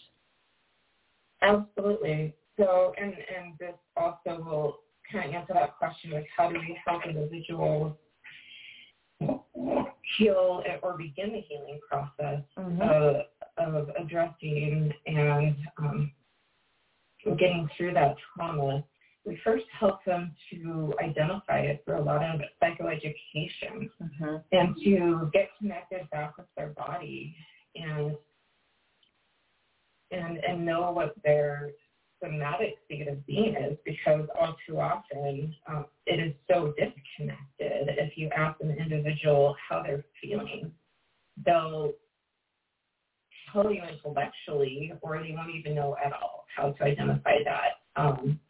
Absolutely. 1.42 2.34
So, 2.56 2.94
and, 2.96 3.12
and 3.12 3.58
this 3.58 3.74
also 3.96 4.42
will 4.44 4.78
kind 5.10 5.28
of 5.28 5.34
answer 5.34 5.54
that 5.54 5.76
question 5.76 6.12
of 6.14 6.22
how 6.36 6.50
do 6.50 6.58
we 6.58 6.78
help 6.86 7.02
individuals 7.04 7.96
heal 10.18 10.62
or 10.82 10.96
begin 10.96 11.32
the 11.32 11.40
healing 11.40 11.80
process 11.88 12.42
mm-hmm. 12.58 12.80
of, 12.82 13.16
of 13.58 13.88
addressing 14.00 14.92
and 15.06 15.56
um, 15.78 16.10
getting 17.38 17.68
through 17.76 17.94
that 17.94 18.16
trauma, 18.36 18.84
we 19.24 19.38
first 19.42 19.64
help 19.78 20.04
them 20.04 20.34
to 20.50 20.92
identify 21.02 21.60
it 21.60 21.82
through 21.84 21.98
a 21.98 22.02
lot 22.02 22.22
of 22.22 22.40
psychoeducation 22.62 23.88
mm-hmm. 24.02 24.36
and 24.52 24.76
to 24.84 25.30
get 25.32 25.48
connected 25.58 26.08
back 26.10 26.36
with 26.36 26.46
their 26.56 26.68
body 26.68 27.34
and 27.74 28.16
and 30.10 30.38
and 30.38 30.64
know 30.64 30.90
what 30.92 31.14
their 31.24 31.70
somatic 32.24 32.76
state 32.86 33.08
of 33.08 33.24
being 33.26 33.54
is 33.56 33.76
because 33.84 34.26
all 34.38 34.56
too 34.66 34.80
often 34.80 35.54
um, 35.68 35.86
it 36.06 36.20
is 36.20 36.32
so 36.50 36.72
disconnected. 36.78 37.88
If 37.98 38.16
you 38.16 38.30
ask 38.36 38.60
an 38.60 38.70
individual 38.70 39.56
how 39.68 39.82
they're 39.82 40.04
feeling, 40.22 40.72
they'll 41.44 41.92
tell 43.52 43.70
you 43.72 43.82
intellectually 43.82 44.92
or 45.02 45.22
they 45.22 45.32
won't 45.32 45.54
even 45.54 45.74
know 45.74 45.96
at 46.04 46.12
all 46.12 46.44
how 46.54 46.72
to 46.72 46.84
identify 46.84 47.36
that. 47.44 48.00
Um, 48.00 48.40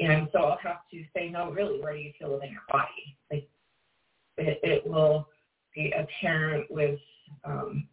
and 0.00 0.28
so 0.32 0.40
I'll 0.40 0.58
have 0.62 0.88
to 0.92 1.04
say, 1.14 1.28
no, 1.28 1.50
really, 1.50 1.80
where 1.80 1.92
do 1.92 2.00
you 2.00 2.12
feel 2.18 2.32
within 2.32 2.50
your 2.50 2.62
body? 2.70 3.16
Like 3.30 3.48
it, 4.38 4.60
it 4.62 4.86
will 4.86 5.28
be 5.74 5.92
apparent 5.92 6.70
with 6.70 6.98
um, 7.44 7.86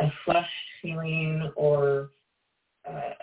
a 0.00 0.10
flushed 0.24 0.48
feeling 0.82 1.50
or 1.56 2.10
uh, 2.88 3.14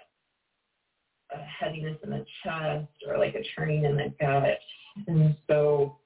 a 1.34 1.44
heaviness 1.44 1.98
in 2.04 2.12
the 2.12 2.26
chest 2.44 2.88
or 3.08 3.18
like 3.18 3.36
a 3.36 3.44
churning 3.56 3.86
in 3.86 3.98
the 3.98 4.14
gut. 4.20 4.58
And 5.08 5.36
so 5.50 5.98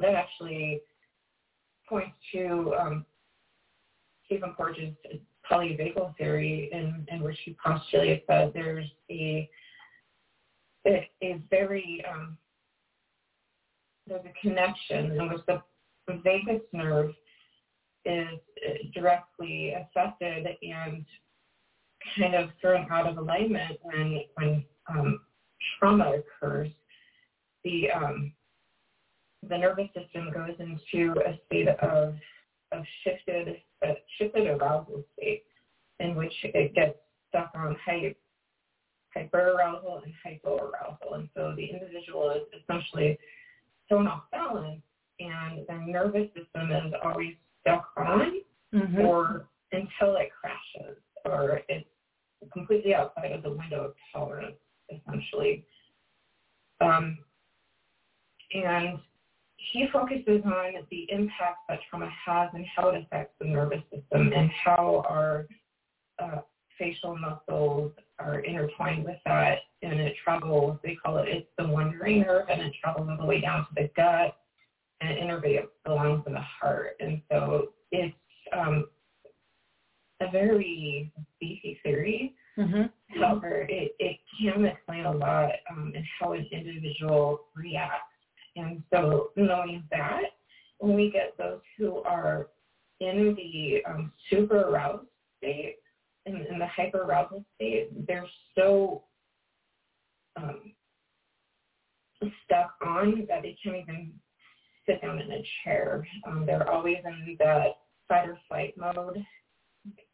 that 0.00 0.14
actually 0.14 0.80
points 1.88 2.16
to 2.32 2.74
um, 2.78 3.04
Stephen 4.26 4.54
Porges' 4.56 4.94
polyvagal 5.50 6.16
theory 6.16 6.68
in, 6.72 7.06
in 7.10 7.22
which 7.22 7.38
he 7.44 7.56
postulates 7.64 8.24
that 8.28 8.52
there's 8.52 8.86
a 9.10 9.48
a, 10.86 11.08
a 11.22 11.42
very 11.50 12.02
um, 12.10 12.36
there's 14.06 14.24
a 14.24 14.40
connection 14.40 15.12
in 15.12 15.28
which 15.28 15.40
the, 15.46 15.60
vagus 16.24 16.62
nerve 16.72 17.12
is 18.06 18.38
uh, 18.66 18.72
directly 18.94 19.74
affected 19.74 20.46
and 20.62 21.04
kind 22.18 22.34
of 22.34 22.50
thrown 22.60 22.86
out 22.90 23.06
of 23.06 23.18
alignment 23.18 23.78
when 23.82 24.20
when 24.34 24.64
um, 24.88 25.20
trauma 25.78 26.14
occurs. 26.18 26.70
The 27.64 27.90
um, 27.90 28.32
the 29.48 29.58
nervous 29.58 29.88
system 29.94 30.32
goes 30.32 30.56
into 30.58 31.14
a 31.20 31.38
state 31.46 31.68
of 31.68 32.14
of 32.72 32.84
shifted 33.04 33.56
uh, 33.86 33.94
shifted 34.18 34.46
arousal 34.46 35.04
state 35.16 35.44
in 36.00 36.14
which 36.14 36.32
it 36.44 36.74
gets 36.74 36.96
stuck 37.28 37.50
on 37.54 37.76
hy- 37.84 38.14
hyperarousal 39.16 40.02
and 40.04 40.12
hypoarousal, 40.24 41.14
and 41.14 41.28
so 41.34 41.52
the 41.56 41.64
individual 41.64 42.30
is 42.30 42.62
essentially 42.62 43.18
thrown 43.88 44.06
off 44.06 44.22
balance 44.30 44.80
and 45.18 45.66
their 45.66 45.80
nervous 45.80 46.28
system 46.28 46.70
is 46.70 46.92
always 47.02 47.34
stuck 47.62 47.88
on 47.96 48.40
Mm-hmm. 48.74 49.00
or 49.00 49.48
until 49.72 50.16
it 50.16 50.28
crashes 50.38 50.98
or 51.24 51.60
it's 51.68 51.88
completely 52.52 52.94
outside 52.94 53.32
of 53.32 53.42
the 53.42 53.50
window 53.50 53.84
of 53.86 53.94
tolerance, 54.12 54.56
essentially. 54.90 55.64
Um, 56.80 57.18
and 58.52 58.98
he 59.56 59.86
focuses 59.92 60.42
on 60.44 60.74
the 60.90 61.06
impact 61.10 61.58
that 61.68 61.80
trauma 61.88 62.10
has 62.26 62.48
and 62.54 62.64
how 62.74 62.88
it 62.90 63.02
affects 63.02 63.34
the 63.40 63.46
nervous 63.46 63.82
system 63.92 64.32
and 64.34 64.50
how 64.50 65.04
our 65.08 65.46
uh, 66.18 66.40
facial 66.78 67.16
muscles 67.18 67.92
are 68.18 68.40
intertwined 68.40 69.04
with 69.04 69.18
that 69.26 69.58
and 69.82 70.00
it 70.00 70.14
travels, 70.22 70.78
they 70.82 70.94
call 70.94 71.18
it, 71.18 71.28
it's 71.28 71.48
the 71.58 71.66
wandering 71.66 72.20
nerve 72.20 72.46
and 72.48 72.62
it 72.62 72.72
travels 72.82 73.08
all 73.10 73.16
the 73.16 73.26
way 73.26 73.40
down 73.40 73.60
to 73.60 73.68
the 73.74 73.90
gut 73.96 74.36
and 75.00 75.10
it 75.10 75.20
innervates 75.20 75.68
the 75.84 75.92
lungs 75.92 76.22
and 76.26 76.34
the 76.34 76.40
heart. 76.40 76.96
And 77.00 77.20
so 77.30 77.68
it's 77.92 78.14
um, 78.56 78.86
a 80.20 80.30
very 80.30 81.12
beefy 81.40 81.78
theory. 81.82 82.34
Mm-hmm. 82.58 83.20
However, 83.20 83.66
it, 83.68 83.94
it 83.98 84.18
can 84.40 84.64
explain 84.64 85.04
a 85.04 85.12
lot 85.12 85.50
um, 85.70 85.92
in 85.94 86.04
how 86.18 86.32
an 86.32 86.46
individual 86.50 87.42
reacts. 87.54 88.02
And 88.56 88.82
so 88.92 89.30
knowing 89.36 89.84
that, 89.90 90.22
when 90.78 90.94
we 90.94 91.10
get 91.10 91.36
those 91.38 91.60
who 91.76 91.98
are 91.98 92.48
in 93.00 93.36
the 93.36 93.82
um, 93.88 94.12
super 94.28 94.62
aroused 94.62 95.06
state, 95.38 95.76
in, 96.26 96.36
in 96.50 96.58
the 96.58 96.66
hyper 96.66 97.02
arousal 97.02 97.44
state, 97.54 97.90
they're 98.06 98.26
so 98.56 99.04
um, 100.36 100.72
stuck 102.44 102.72
on 102.84 103.24
that 103.28 103.42
they 103.42 103.56
can't 103.62 103.76
even 103.76 104.12
sit 104.86 105.00
down 105.00 105.20
in 105.20 105.30
a 105.30 105.42
chair. 105.64 106.06
Um, 106.26 106.44
they're 106.44 106.68
always 106.68 106.98
in 107.04 107.36
that 107.38 107.78
fight 108.08 108.28
or 108.28 108.38
flight 108.48 108.74
mode 108.76 109.24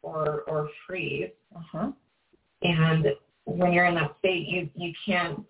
or 0.01 0.41
or 0.47 0.69
freeze. 0.87 1.31
Uh-huh. 1.55 1.91
And 2.61 3.07
when 3.45 3.73
you're 3.73 3.85
in 3.85 3.95
that 3.95 4.15
state, 4.19 4.47
you 4.47 4.69
you 4.75 4.93
can't 5.05 5.43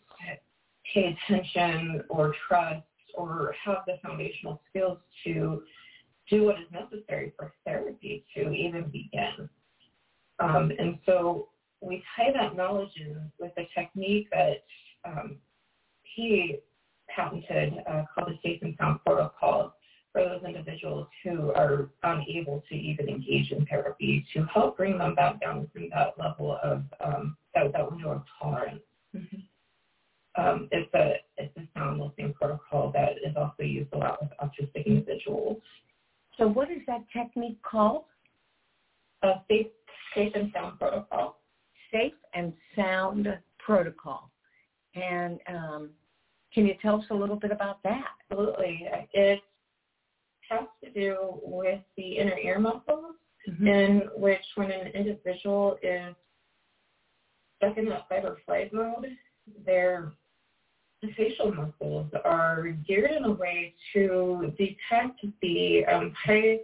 pay 0.94 1.18
attention 1.28 2.04
or 2.10 2.34
trust 2.48 2.86
or 3.16 3.56
have 3.64 3.78
the 3.88 3.98
foundational 4.04 4.62
skills 4.70 5.00
to 5.24 5.64
do 6.30 6.44
what 6.44 6.56
is 6.60 6.68
necessary 6.72 7.34
for 7.38 7.54
therapy 7.66 8.26
to 8.36 8.52
even 8.52 8.84
begin. 8.86 9.50
Um, 10.40 10.72
and 10.78 10.98
so 11.06 11.50
we 11.82 12.04
tie 12.16 12.32
that 12.34 12.56
knowledge 12.56 12.90
in 12.98 13.32
with 13.40 13.52
a 13.58 13.68
technique 13.78 14.28
that 14.32 14.64
um, 15.06 15.38
he 16.04 16.58
patented 17.08 17.74
uh, 17.88 18.04
called 18.14 18.30
the 18.30 18.40
Safe 18.44 18.62
and 18.64 18.76
Sound 18.80 19.00
Protocol 19.06 19.76
for 20.16 20.24
those 20.24 20.44
individuals 20.48 21.08
who 21.24 21.52
are 21.52 21.90
unable 22.04 22.64
to 22.70 22.76
even 22.76 23.10
engage 23.10 23.52
in 23.52 23.66
therapy 23.66 24.26
to 24.34 24.46
help 24.46 24.78
bring 24.78 24.98
them 24.98 25.14
back 25.14 25.42
down 25.42 25.70
from 25.74 25.90
that 25.90 26.14
level 26.18 26.58
of 26.64 26.84
um, 27.04 27.36
that, 27.54 27.74
that 27.74 27.92
window 27.92 28.12
of 28.12 28.24
tolerance. 28.42 28.82
Um, 30.38 30.68
it's 30.72 30.94
a 30.94 31.14
it's 31.38 31.56
a 31.58 31.62
sound 31.74 32.00
listening 32.00 32.34
protocol 32.34 32.92
that 32.94 33.18
is 33.26 33.36
also 33.38 33.64
used 33.64 33.92
a 33.94 33.98
lot 33.98 34.18
with 34.22 34.32
autistic 34.42 34.86
individuals. 34.86 35.62
So 36.38 36.48
what 36.48 36.70
is 36.70 36.80
that 36.88 37.06
technique 37.14 37.62
called? 37.62 38.04
A 39.24 39.36
safe 39.50 39.68
safe 40.14 40.32
and 40.36 40.52
sound 40.54 40.80
protocol. 40.80 41.40
Safe 41.92 42.14
and 42.34 42.54
Sound 42.76 43.28
Protocol. 43.60 44.30
And 44.96 45.40
um, 45.48 45.90
can 46.54 46.66
you 46.66 46.74
tell 46.82 46.96
us 46.96 47.06
a 47.12 47.14
little 47.14 47.36
bit 47.36 47.52
about 47.52 47.82
that? 47.84 48.06
Absolutely, 48.30 48.88
it 49.14 49.40
has 50.50 50.68
to 50.84 50.90
do 50.92 51.40
with 51.44 51.80
the 51.98 52.18
inner 52.18 52.38
ear 52.38 52.60
muscles, 52.60 53.16
Mm-hmm. 53.50 53.68
in 53.68 54.02
which 54.16 54.42
when 54.56 54.72
an 54.72 54.88
individual 54.88 55.78
is 55.84 56.16
stuck 57.58 57.78
in 57.78 57.86
that 57.90 58.10
fight 58.10 58.26
or 58.26 58.38
flight 58.44 58.74
mode, 58.74 59.16
their 59.64 60.14
facial 61.16 61.54
muscles 61.54 62.12
are 62.24 62.76
geared 62.88 63.12
in 63.12 63.24
a 63.26 63.32
way 63.32 63.76
to 63.94 64.52
detect 64.58 65.24
the 65.44 65.86
um, 65.86 66.12
high 66.26 66.58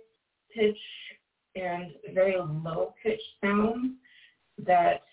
pitch 0.56 0.78
and 1.56 1.92
very 2.16 2.36
low 2.38 2.96
pitch 3.04 3.22
sounds 3.44 3.92
that 4.66 5.04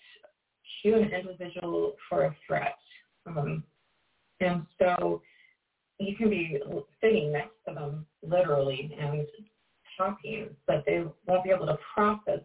cue 0.81 0.95
an 0.95 1.11
individual 1.11 1.93
for 2.09 2.23
a 2.25 2.35
threat. 2.47 2.79
Um, 3.27 3.63
and 4.39 4.65
so 4.79 5.21
you 5.99 6.15
can 6.15 6.29
be 6.29 6.59
sitting 7.01 7.31
next 7.31 7.55
to 7.67 7.73
them 7.73 8.05
literally 8.23 8.95
and 8.99 9.27
talking, 9.97 10.49
but 10.65 10.83
they 10.85 11.03
won't 11.27 11.43
be 11.43 11.49
able 11.49 11.67
to 11.67 11.77
process 11.93 12.39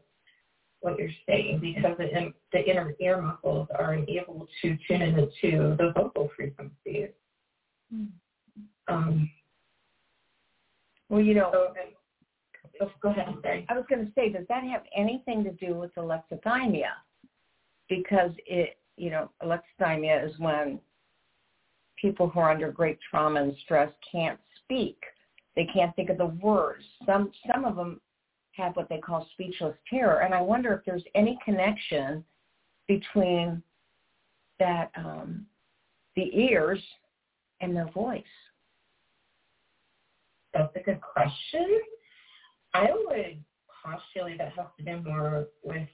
what 0.80 0.98
you're 0.98 1.08
saying 1.26 1.60
because 1.60 1.96
the, 1.96 2.32
the 2.52 2.68
inner 2.68 2.94
ear 3.00 3.22
muscles 3.22 3.68
are 3.78 3.94
unable 3.94 4.46
to 4.60 4.76
tune 4.86 5.02
into 5.02 5.76
the 5.76 5.92
vocal 5.96 6.28
frequencies. 6.36 7.08
Um, 8.88 9.30
Well, 11.08 11.22
you 11.22 11.34
know, 11.34 11.50
so, 11.52 12.86
oh, 12.86 12.90
go 13.00 13.10
ahead, 13.10 13.26
I'm 13.28 13.40
sorry. 13.40 13.66
I 13.68 13.74
was 13.74 13.84
going 13.88 14.04
to 14.04 14.12
say, 14.14 14.30
does 14.30 14.46
that 14.48 14.64
have 14.64 14.82
anything 14.96 15.44
to 15.44 15.52
do 15.52 15.74
with 15.74 15.94
alexithymia? 15.94 16.90
Because 17.88 18.32
it, 18.46 18.78
you 18.96 19.10
know, 19.10 19.30
alexithymia 19.42 20.26
is 20.28 20.38
when 20.38 20.80
people 22.00 22.28
who 22.28 22.40
are 22.40 22.50
under 22.50 22.70
great 22.70 22.98
trauma 23.10 23.42
and 23.42 23.54
stress 23.64 23.90
can't 24.10 24.38
speak. 24.62 24.98
They 25.56 25.66
can't 25.72 25.94
think 25.94 26.10
of 26.10 26.18
the 26.18 26.26
words. 26.26 26.84
Some 27.06 27.30
some 27.52 27.64
of 27.64 27.76
them 27.76 28.00
have 28.52 28.76
what 28.76 28.88
they 28.88 28.98
call 28.98 29.26
speechless 29.32 29.76
terror, 29.88 30.20
and 30.20 30.34
I 30.34 30.40
wonder 30.40 30.72
if 30.72 30.84
there's 30.84 31.04
any 31.14 31.38
connection 31.44 32.24
between 32.86 33.62
that 34.58 34.90
um, 34.96 35.46
the 36.16 36.30
ears 36.36 36.80
and 37.60 37.74
their 37.74 37.90
voice. 37.90 38.22
That's 40.52 40.74
a 40.76 40.80
good 40.80 41.00
question. 41.00 41.80
I 42.74 42.88
would 42.92 43.42
postulate 43.84 44.38
that 44.38 44.52
has 44.56 44.66
to 44.78 44.84
do 44.84 45.02
more 45.08 45.46
with 45.64 45.88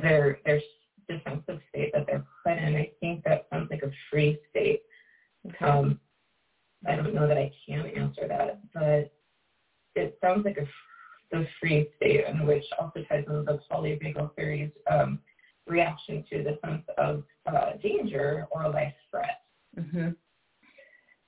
their 0.00 0.38
their 0.44 0.60
defensive 1.08 1.60
state 1.68 1.92
that 1.92 2.06
they're 2.06 2.24
put 2.44 2.58
in. 2.58 2.76
I 2.76 2.90
think 3.00 3.24
that 3.24 3.46
sounds 3.50 3.70
like 3.70 3.82
a 3.82 3.90
freeze 4.10 4.38
state. 4.50 4.82
Um, 5.60 6.00
I 6.88 6.96
don't 6.96 7.14
know 7.14 7.28
that 7.28 7.38
I 7.38 7.52
can 7.66 7.86
answer 7.86 8.26
that, 8.28 8.60
but 8.74 9.12
it 9.94 10.18
sounds 10.20 10.44
like 10.44 10.58
a 10.58 10.66
the 11.30 11.46
freeze 11.58 11.86
state 11.96 12.26
in 12.26 12.46
which 12.46 12.64
also 12.78 13.02
ties 13.08 13.24
into 13.26 13.42
the 13.42 13.58
polyvagal 13.70 14.34
theory's 14.36 14.70
um, 14.90 15.18
reaction 15.66 16.24
to 16.30 16.42
the 16.42 16.58
sense 16.64 16.82
of 16.98 17.24
uh, 17.46 17.72
danger 17.82 18.46
or 18.50 18.68
life 18.68 18.92
threat. 19.10 19.40
Mm-hmm. 19.78 20.10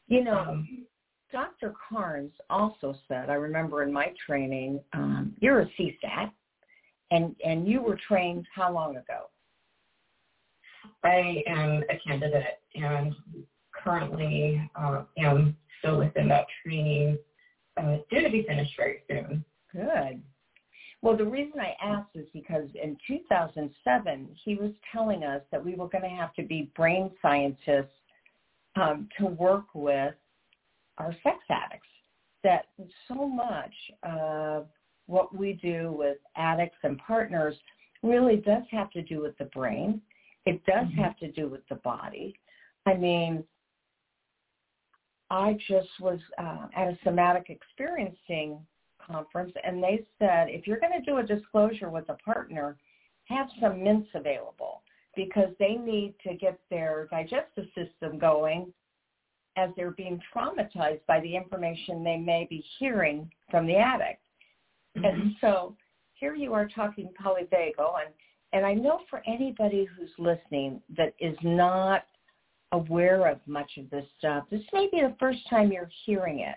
You 0.08 0.24
know, 0.24 0.38
Um, 0.38 0.86
Dr. 1.32 1.72
Carnes 1.88 2.32
also 2.50 2.94
said, 3.08 3.30
I 3.30 3.34
remember 3.34 3.82
in 3.82 3.92
my 3.92 4.12
training, 4.26 4.80
um, 4.92 5.34
you're 5.40 5.60
a 5.60 5.66
CSAT, 5.78 6.30
and 7.10 7.34
and 7.44 7.66
you 7.66 7.82
were 7.82 7.98
trained 8.06 8.46
how 8.54 8.72
long 8.72 8.96
ago? 8.96 9.30
I 11.02 11.42
am 11.46 11.82
a 11.88 11.98
candidate 12.06 12.60
and 12.74 13.14
currently 13.84 14.70
uh, 14.74 15.02
am 15.18 15.56
still 15.78 15.98
within 15.98 16.28
that 16.28 16.46
training, 16.62 17.18
uh, 17.76 17.98
due 18.10 18.22
to 18.22 18.30
be 18.30 18.44
finished 18.48 18.72
very 18.76 19.02
soon. 19.08 19.44
Good. 19.72 20.22
Well, 21.02 21.16
the 21.16 21.24
reason 21.24 21.60
I 21.60 21.74
asked 21.84 22.10
is 22.14 22.26
because 22.32 22.66
in 22.82 22.96
2007, 23.06 24.28
he 24.42 24.54
was 24.54 24.70
telling 24.90 25.22
us 25.22 25.42
that 25.52 25.62
we 25.62 25.74
were 25.74 25.88
going 25.88 26.04
to 26.04 26.08
have 26.08 26.32
to 26.34 26.42
be 26.42 26.70
brain 26.74 27.10
scientists 27.20 27.92
um, 28.76 29.08
to 29.18 29.26
work 29.26 29.66
with 29.74 30.14
our 30.96 31.14
sex 31.22 31.36
addicts. 31.50 31.88
That 32.42 32.66
so 33.08 33.26
much 33.26 33.72
of 34.02 34.68
what 35.06 35.34
we 35.36 35.54
do 35.54 35.94
with 35.96 36.16
addicts 36.36 36.78
and 36.82 36.98
partners 36.98 37.54
really 38.02 38.36
does 38.36 38.62
have 38.70 38.90
to 38.92 39.02
do 39.02 39.20
with 39.20 39.36
the 39.38 39.46
brain. 39.46 40.00
It 40.46 40.64
does 40.64 40.86
Mhm. 40.88 40.96
have 40.96 41.18
to 41.18 41.30
do 41.32 41.48
with 41.48 41.66
the 41.68 41.76
body. 41.76 42.34
I 42.86 42.94
mean, 42.94 43.44
I 45.30 45.56
just 45.68 45.88
was 46.00 46.20
uh, 46.38 46.66
at 46.76 46.88
a 46.88 46.98
somatic 47.04 47.46
experiencing 47.48 48.58
conference, 49.04 49.52
and 49.64 49.82
they 49.82 50.04
said 50.18 50.48
if 50.48 50.66
you're 50.66 50.80
going 50.80 50.98
to 50.98 51.10
do 51.10 51.18
a 51.18 51.22
disclosure 51.22 51.90
with 51.90 52.08
a 52.08 52.14
partner, 52.14 52.76
have 53.24 53.48
some 53.60 53.82
mints 53.82 54.08
available 54.14 54.82
because 55.16 55.48
they 55.58 55.74
need 55.74 56.14
to 56.26 56.34
get 56.34 56.58
their 56.70 57.08
digestive 57.10 57.66
system 57.74 58.18
going 58.18 58.72
as 59.56 59.70
they're 59.76 59.92
being 59.92 60.20
traumatized 60.34 61.00
by 61.06 61.20
the 61.20 61.36
information 61.36 62.02
they 62.02 62.16
may 62.16 62.46
be 62.50 62.64
hearing 62.78 63.30
from 63.50 63.66
the 63.66 63.76
addict. 63.76 64.20
And 64.96 65.34
so 65.40 65.76
here 66.14 66.34
you 66.34 66.52
are 66.54 66.68
talking 66.68 67.08
polyvagal, 67.22 67.78
and, 67.78 68.14
and 68.52 68.66
I 68.66 68.74
know 68.74 69.00
for 69.10 69.22
anybody 69.26 69.86
who's 69.96 70.10
listening 70.18 70.80
that 70.96 71.14
is 71.20 71.36
not 71.42 72.04
aware 72.74 73.26
of 73.26 73.38
much 73.46 73.70
of 73.78 73.88
this 73.90 74.06
stuff, 74.18 74.44
this 74.50 74.62
may 74.72 74.88
be 74.90 75.00
the 75.00 75.16
first 75.18 75.38
time 75.48 75.72
you're 75.72 75.90
hearing 76.04 76.40
it. 76.40 76.56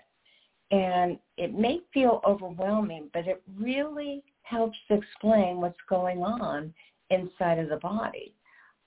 And 0.70 1.18
it 1.38 1.54
may 1.54 1.80
feel 1.94 2.20
overwhelming, 2.26 3.08
but 3.14 3.26
it 3.26 3.42
really 3.58 4.22
helps 4.42 4.76
explain 4.90 5.60
what's 5.60 5.78
going 5.88 6.18
on 6.18 6.74
inside 7.10 7.58
of 7.58 7.70
the 7.70 7.76
body. 7.76 8.34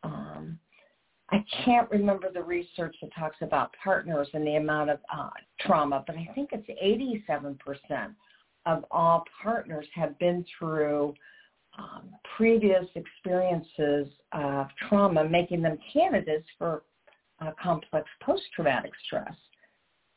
Um, 0.04 0.60
I 1.32 1.44
can't 1.64 1.90
remember 1.90 2.32
the 2.32 2.44
research 2.44 2.96
that 3.02 3.16
talks 3.18 3.38
about 3.42 3.74
partners 3.84 4.28
and 4.34 4.46
the 4.46 4.56
amount 4.56 4.90
of 4.90 5.00
uh, 5.12 5.30
trauma, 5.62 6.04
but 6.06 6.18
I 6.18 6.30
think 6.36 6.50
it's 6.52 6.68
87% 7.34 8.14
of 8.66 8.86
all 8.92 9.24
partners 9.42 9.88
have 9.96 10.20
been 10.20 10.46
through 10.60 11.16
um, 11.78 12.10
previous 12.36 12.86
experiences 12.96 14.08
of 14.34 14.68
trauma, 14.90 15.28
making 15.28 15.62
them 15.62 15.78
candidates 15.94 16.48
for 16.58 16.84
uh, 17.42 17.52
complex 17.62 18.08
post-traumatic 18.24 18.92
stress. 19.06 19.34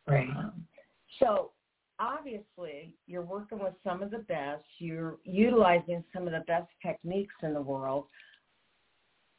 Right. 0.07 0.29
Um, 0.29 0.67
so 1.19 1.53
obviously, 1.99 2.93
you're 3.07 3.23
working 3.23 3.59
with 3.59 3.75
some 3.83 4.03
of 4.03 4.11
the 4.11 4.19
best. 4.19 4.65
You're 4.79 5.17
utilizing 5.25 6.05
some 6.13 6.27
of 6.27 6.33
the 6.33 6.45
best 6.47 6.69
techniques 6.85 7.35
in 7.43 7.55
the 7.55 7.63
world. 7.63 8.07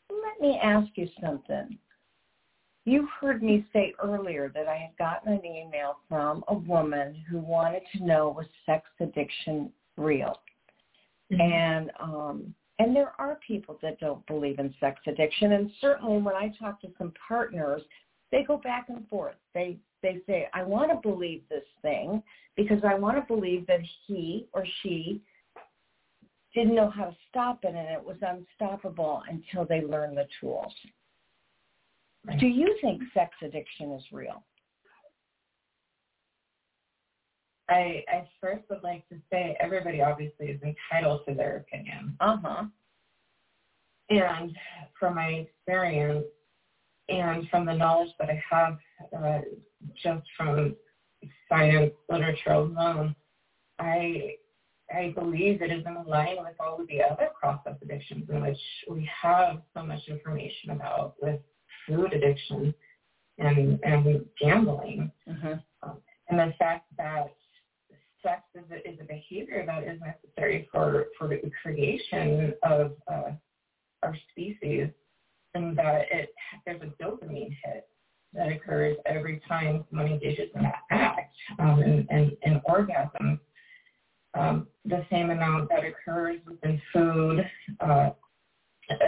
Let 0.10 0.42
me 0.42 0.60
ask 0.62 0.90
you 0.96 1.08
something. 1.22 1.78
You 2.86 3.08
heard 3.20 3.42
me 3.42 3.66
say 3.74 3.94
earlier 4.04 4.52
that 4.54 4.68
I 4.68 4.78
had 4.78 4.98
gotten 4.98 5.34
an 5.34 5.46
email 5.46 5.98
from 6.08 6.44
a 6.48 6.54
woman 6.54 7.16
who 7.30 7.40
wanted 7.40 7.82
to 7.94 8.06
know 8.06 8.30
was 8.30 8.46
sex 8.66 8.86
addiction 9.00 9.72
real? 9.98 10.40
Mm-hmm. 11.32 11.42
And 11.42 11.92
um 12.00 12.54
and 12.80 12.96
there 12.96 13.14
are 13.18 13.40
people 13.48 13.80
that 13.82 14.00
don't 14.00 14.26
believe 14.28 14.60
in 14.60 14.74
sex 14.80 15.00
addiction 15.08 15.54
and 15.54 15.72
certainly 15.80 16.22
when 16.22 16.36
I 16.36 16.54
talk 16.60 16.82
to 16.82 16.88
some 16.98 17.14
partners, 17.28 17.82
they 18.32 18.44
go 18.44 18.58
back 18.58 18.88
and 18.90 19.08
forth. 19.08 19.36
They 19.54 19.78
they 20.02 20.22
say, 20.28 20.48
I 20.54 20.62
want 20.62 20.92
to 20.92 21.10
believe 21.10 21.42
this 21.50 21.64
thing 21.82 22.22
because 22.56 22.80
I 22.88 22.94
want 22.94 23.18
to 23.18 23.34
believe 23.34 23.66
that 23.68 23.80
he 24.06 24.48
or 24.54 24.64
she 24.84 25.22
didn't 26.54 26.76
know 26.76 26.90
how 26.90 27.06
to 27.06 27.16
stop 27.30 27.60
it 27.64 27.76
and 27.76 27.90
it 27.90 28.04
was 28.04 28.18
unstoppable 28.22 29.24
until 29.30 29.66
they 29.66 29.82
learned 29.82 30.18
the 30.18 30.28
tools. 30.40 30.74
Do 32.40 32.48
you 32.48 32.78
think 32.82 33.02
sex 33.14 33.32
addiction 33.44 33.92
is 33.94 34.04
real? 34.12 34.44
I, 37.70 38.04
I 38.08 38.28
first 38.40 38.64
would 38.70 38.84
like 38.84 39.08
to 39.10 39.16
say 39.32 39.58
everybody 39.60 40.02
obviously 40.02 40.48
is 40.48 40.62
entitled 40.62 41.22
to 41.28 41.34
their 41.34 41.58
opinion. 41.58 42.16
Uh-huh. 42.20 42.66
And 44.10 44.56
from 45.00 45.16
my 45.16 45.28
experience 45.28 46.26
and 47.10 47.48
from 47.50 47.66
the 47.66 47.74
knowledge 47.74 48.12
that 48.20 48.30
I 48.30 48.44
have 48.50 48.78
uh, 49.18 49.40
just 50.04 50.26
from 50.38 50.76
science 51.50 51.94
literature 52.10 52.52
alone, 52.52 53.16
I 53.80 54.36
I 54.94 55.14
believe 55.16 55.64
it 55.64 55.72
is 55.72 55.84
in 55.86 56.04
line 56.06 56.38
with 56.40 56.54
all 56.60 56.80
of 56.80 56.88
the 56.88 57.02
other 57.02 57.30
process 57.40 57.74
addictions 57.82 58.30
in 58.30 58.42
which 58.42 58.60
we 58.90 59.10
have 59.22 59.62
so 59.74 59.84
much 59.84 60.02
information 60.08 60.72
about 60.72 61.16
with 61.22 61.40
food 61.88 62.14
addiction 62.14 62.74
and 63.40 63.80
and 63.84 64.26
gambling. 64.40 65.12
Mm-hmm. 65.28 65.54
Um, 65.82 65.98
and 66.30 66.40
the 66.40 66.54
fact 66.60 66.86
that 66.98 67.36
sex 68.26 68.42
is 68.56 68.64
a, 68.72 68.90
is 68.90 68.98
a 69.00 69.04
behavior 69.04 69.64
that 69.66 69.84
is 69.84 70.00
necessary 70.02 70.68
for, 70.72 71.06
for 71.18 71.28
the 71.28 71.40
creation 71.62 72.54
of 72.64 72.94
uh, 73.08 73.32
our 74.02 74.18
species 74.32 74.90
and 75.54 75.78
that 75.78 76.06
it 76.12 76.34
there's 76.66 76.82
a 76.82 77.04
dopamine 77.04 77.56
hit 77.64 77.88
that 78.34 78.52
occurs 78.52 78.98
every 79.06 79.42
time 79.48 79.86
someone 79.90 80.12
engages 80.12 80.50
in 80.56 80.64
that 80.64 80.82
act 80.92 81.36
um, 81.60 81.82
and, 81.82 82.08
and, 82.10 82.36
and 82.44 82.62
orgasm. 82.66 83.40
Um, 84.34 84.68
the 84.84 85.06
same 85.10 85.30
amount 85.30 85.70
that 85.70 85.84
occurs 85.86 86.42
within 86.46 86.82
food, 86.92 87.50
uh, 87.80 88.10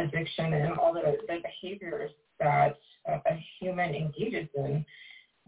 addiction, 0.01 0.53
and 0.53 0.73
all 0.77 0.93
the, 0.93 1.17
the 1.27 1.39
behaviors 1.43 2.11
that 2.39 2.77
a 3.07 3.45
human 3.59 3.93
engages 3.93 4.47
in 4.55 4.85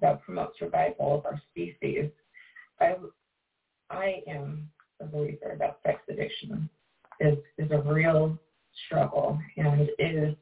that 0.02 0.22
promote 0.22 0.54
survival 0.60 1.20
of 1.20 1.26
our 1.26 1.42
species. 1.52 2.10
I, 2.82 2.96
I 3.90 4.22
am 4.28 4.70
a 5.02 5.06
believer 5.06 5.56
that 5.58 5.80
sex 5.86 6.00
addiction 6.10 6.70
is, 7.20 7.38
is 7.58 7.72
a 7.72 7.80
real 7.80 8.38
struggle 8.86 9.40
and 9.58 9.90
is 10.00 10.36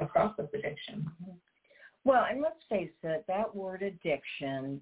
a 0.00 0.06
process 0.06 0.46
addiction. 0.54 1.06
Well, 2.04 2.26
and 2.30 2.40
let's 2.40 2.62
face 2.68 2.90
it, 3.02 3.24
that 3.28 3.54
word 3.54 3.82
addiction, 3.82 4.80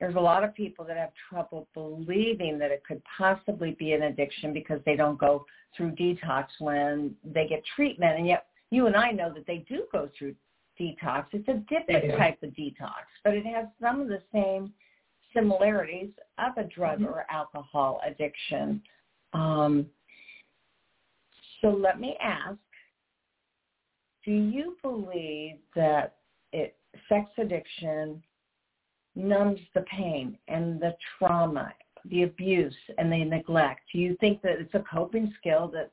there's 0.00 0.16
a 0.16 0.20
lot 0.20 0.44
of 0.44 0.54
people 0.54 0.84
that 0.84 0.96
have 0.96 1.12
trouble 1.30 1.68
believing 1.74 2.58
that 2.58 2.70
it 2.70 2.82
could 2.86 3.00
possibly 3.16 3.72
be 3.78 3.92
an 3.92 4.02
addiction 4.02 4.52
because 4.52 4.80
they 4.84 4.96
don't 4.96 5.18
go 5.18 5.46
through 5.76 5.92
detox 5.92 6.46
when 6.58 7.14
they 7.24 7.46
get 7.46 7.62
treatment. 7.76 8.18
And 8.18 8.26
yet 8.26 8.46
you 8.70 8.86
and 8.86 8.96
I 8.96 9.12
know 9.12 9.32
that 9.32 9.46
they 9.46 9.64
do 9.68 9.84
go 9.92 10.10
through 10.18 10.34
detox. 10.78 11.26
It's 11.32 11.48
a 11.48 11.62
different 11.68 12.18
type 12.18 12.42
of 12.42 12.50
detox, 12.50 13.04
but 13.24 13.34
it 13.34 13.46
has 13.46 13.66
some 13.80 14.00
of 14.00 14.08
the 14.08 14.22
same 14.32 14.72
similarities 15.34 16.10
of 16.38 16.56
a 16.56 16.68
drug 16.68 17.00
mm-hmm. 17.00 17.06
or 17.06 17.26
alcohol 17.30 18.00
addiction. 18.06 18.82
Um, 19.32 19.86
so 21.60 21.68
let 21.68 22.00
me 22.00 22.16
ask, 22.20 22.58
do 24.24 24.32
you 24.32 24.76
believe 24.82 25.56
that 25.74 26.16
it, 26.52 26.76
sex 27.08 27.30
addiction 27.38 28.22
numbs 29.14 29.60
the 29.74 29.82
pain 29.82 30.38
and 30.48 30.80
the 30.80 30.94
trauma, 31.18 31.72
the 32.06 32.22
abuse 32.22 32.74
and 32.98 33.12
the 33.12 33.24
neglect? 33.24 33.80
Do 33.92 33.98
you 33.98 34.16
think 34.20 34.42
that 34.42 34.60
it's 34.60 34.74
a 34.74 34.84
coping 34.92 35.32
skill 35.38 35.70
that 35.74 35.90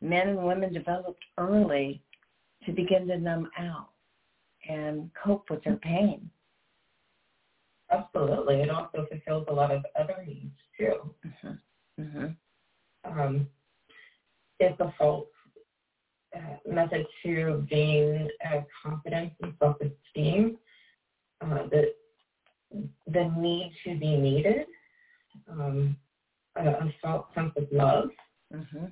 men 0.00 0.28
and 0.28 0.42
women 0.42 0.72
developed 0.72 1.24
early 1.38 2.02
to 2.64 2.72
begin 2.72 3.06
to 3.08 3.18
numb 3.18 3.50
out 3.58 3.90
and 4.68 5.10
cope 5.22 5.48
with 5.50 5.62
their 5.64 5.76
pain? 5.76 6.30
Absolutely. 7.90 8.62
It 8.62 8.70
also 8.70 9.06
fulfills 9.08 9.46
a 9.48 9.52
lot 9.52 9.70
of 9.70 9.84
other 9.98 10.16
needs 10.26 10.56
too. 10.76 11.14
Mm-hmm. 11.24 12.02
Mm-hmm. 12.02 13.20
Um, 13.20 13.46
it's 14.58 14.78
a 14.80 14.92
false 14.98 15.28
uh, 16.34 16.56
method 16.68 17.06
to 17.22 17.66
gain 17.70 18.28
uh, 18.44 18.60
confidence 18.82 19.32
and 19.42 19.54
self-esteem. 19.60 20.58
Uh, 21.40 21.68
the 21.70 21.92
the 23.06 23.32
need 23.38 23.72
to 23.84 23.96
be 23.96 24.16
needed, 24.16 24.66
um, 25.48 25.96
a, 26.56 26.68
a 26.68 26.94
false 27.00 27.26
sense 27.34 27.52
of 27.56 27.68
love, 27.70 28.08
mm-hmm. 28.52 28.86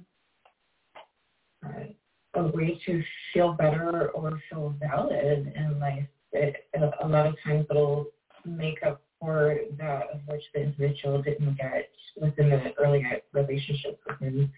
uh, 1.67 2.41
a 2.41 2.47
way 2.49 2.81
to 2.87 3.03
feel 3.33 3.53
better 3.55 4.11
or 4.11 4.41
feel 4.49 4.75
valid 4.79 5.53
in 5.57 5.81
life. 5.81 6.07
It, 6.33 6.69
a 6.75 7.07
lot 7.07 7.27
of 7.27 7.35
times 7.45 7.67
it'll 7.71 8.07
make 8.45 8.83
up 8.87 9.03
for 9.21 9.57
that 9.79 10.03
which 10.27 10.43
the 10.55 10.63
individual 10.63 11.23
didn't 11.23 11.57
get 11.57 11.91
within 12.21 12.51
the 12.51 12.75
earlier 12.79 13.21
relationship 13.33 13.99
within 14.07 14.53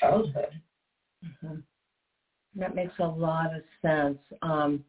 childhood. 0.00 0.60
Mm-hmm. 1.24 1.60
That 2.56 2.74
makes 2.74 2.98
a 2.98 3.06
lot 3.06 3.54
of 3.54 3.62
sense. 3.82 4.18
Um, 4.42 4.82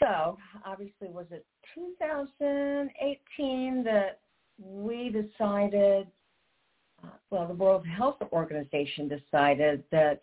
so, 0.00 0.36
obviously, 0.64 1.08
was 1.08 1.26
it 1.30 1.44
2018 1.74 3.84
that 3.84 4.20
we 4.58 5.08
decided, 5.08 6.06
uh, 7.02 7.08
well, 7.30 7.46
the 7.46 7.54
World 7.54 7.86
Health 7.86 8.18
Organization 8.32 9.08
decided 9.08 9.82
that 9.90 10.20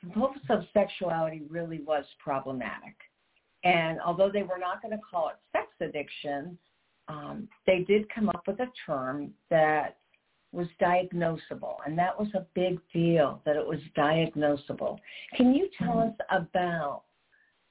compulsive 0.00 0.66
sexuality 0.72 1.42
really 1.48 1.80
was 1.80 2.04
problematic. 2.18 2.94
And 3.66 4.00
although 4.00 4.30
they 4.30 4.44
were 4.44 4.58
not 4.58 4.80
going 4.80 4.96
to 4.96 5.02
call 5.02 5.30
it 5.30 5.36
sex 5.50 5.66
addiction, 5.80 6.56
um, 7.08 7.48
they 7.66 7.80
did 7.80 8.08
come 8.14 8.28
up 8.28 8.42
with 8.46 8.60
a 8.60 8.68
term 8.86 9.32
that 9.50 9.96
was 10.52 10.68
diagnosable, 10.80 11.74
and 11.84 11.98
that 11.98 12.16
was 12.18 12.28
a 12.34 12.46
big 12.54 12.78
deal 12.92 13.42
that 13.44 13.56
it 13.56 13.66
was 13.66 13.80
diagnosable. 13.96 14.98
Can 15.36 15.52
you 15.52 15.68
tell 15.76 15.98
us 15.98 16.14
about 16.30 17.02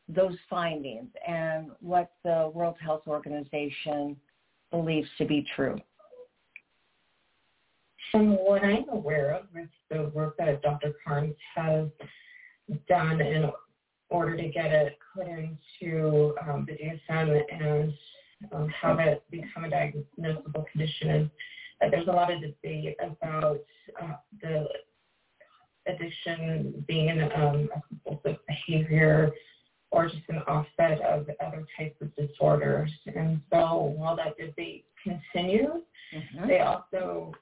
those 0.09 0.35
findings 0.49 1.07
and 1.25 1.71
what 1.79 2.11
the 2.25 2.51
World 2.53 2.75
Health 2.83 3.03
Organization 3.07 4.17
believes 4.71 5.07
to 5.17 5.25
be 5.25 5.45
true? 5.55 5.79
From 8.11 8.33
what 8.33 8.63
I'm 8.65 8.89
aware 8.89 9.33
of 9.33 9.45
with 9.53 9.69
the 9.89 10.11
work 10.13 10.35
that 10.39 10.61
Dr. 10.61 10.93
Carnes 11.05 11.35
has 11.55 11.87
done 12.89 13.21
in 13.21 13.49
order 14.15 14.37
to 14.37 14.47
get 14.47 14.71
it 14.71 14.97
put 15.13 15.27
into 15.27 16.33
um, 16.47 16.65
the 16.67 16.73
DSM 16.73 17.41
and 17.51 17.93
um, 18.53 18.69
have 18.69 18.99
it 18.99 19.23
become 19.29 19.65
a 19.65 19.69
diagnosable 19.69 20.65
condition 20.71 21.09
is 21.09 21.29
that 21.81 21.91
there's 21.91 22.07
a 22.07 22.11
lot 22.11 22.31
of 22.31 22.39
debate 22.39 22.95
about 23.01 23.59
uh, 24.01 24.13
the 24.41 24.67
addiction 25.87 26.83
being 26.87 27.21
um, 27.35 27.69
a 27.75 27.81
compulsive 27.89 28.37
behavior 28.47 29.31
or 29.91 30.07
just 30.07 30.23
an 30.29 30.39
offset 30.47 31.01
of 31.01 31.27
other 31.45 31.65
types 31.77 32.01
of 32.01 32.15
disorders. 32.15 32.91
And 33.13 33.41
so 33.51 33.93
while 33.97 34.15
that 34.15 34.37
debate 34.37 34.85
continues, 35.03 35.83
mm-hmm. 36.13 36.47
they 36.47 36.59
also 36.59 37.33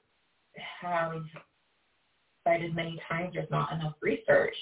have 0.80 1.22
cited 2.44 2.74
many 2.74 3.00
times 3.08 3.30
there's 3.34 3.50
not 3.50 3.72
enough 3.72 3.94
research 4.02 4.56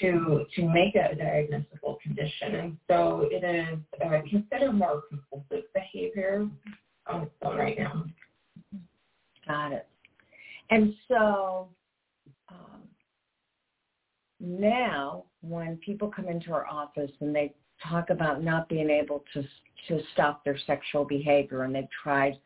to 0.00 0.44
to 0.54 0.62
make 0.68 0.94
a 0.94 1.14
diagnosable 1.14 2.00
condition. 2.00 2.54
And 2.54 2.76
so 2.88 3.28
it 3.30 3.44
is 3.44 3.78
uh, 4.04 4.20
considered 4.28 4.72
more 4.72 5.02
compulsive 5.08 5.64
behavior 5.74 6.48
on 7.06 7.22
its 7.22 7.32
own 7.42 7.56
right 7.56 7.78
now. 7.78 8.04
Got 9.46 9.72
it. 9.72 9.86
And 10.70 10.94
so 11.08 11.68
um, 12.48 12.82
now 14.40 15.24
when 15.42 15.76
people 15.78 16.10
come 16.14 16.28
into 16.28 16.52
our 16.52 16.66
office 16.66 17.10
and 17.20 17.34
they 17.34 17.54
talk 17.88 18.10
about 18.10 18.42
not 18.42 18.68
being 18.68 18.90
able 18.90 19.24
to 19.34 19.42
to 19.88 20.00
stop 20.12 20.44
their 20.44 20.58
sexual 20.66 21.04
behavior 21.04 21.64
and 21.64 21.74
they've 21.74 21.84
tried 22.02 22.38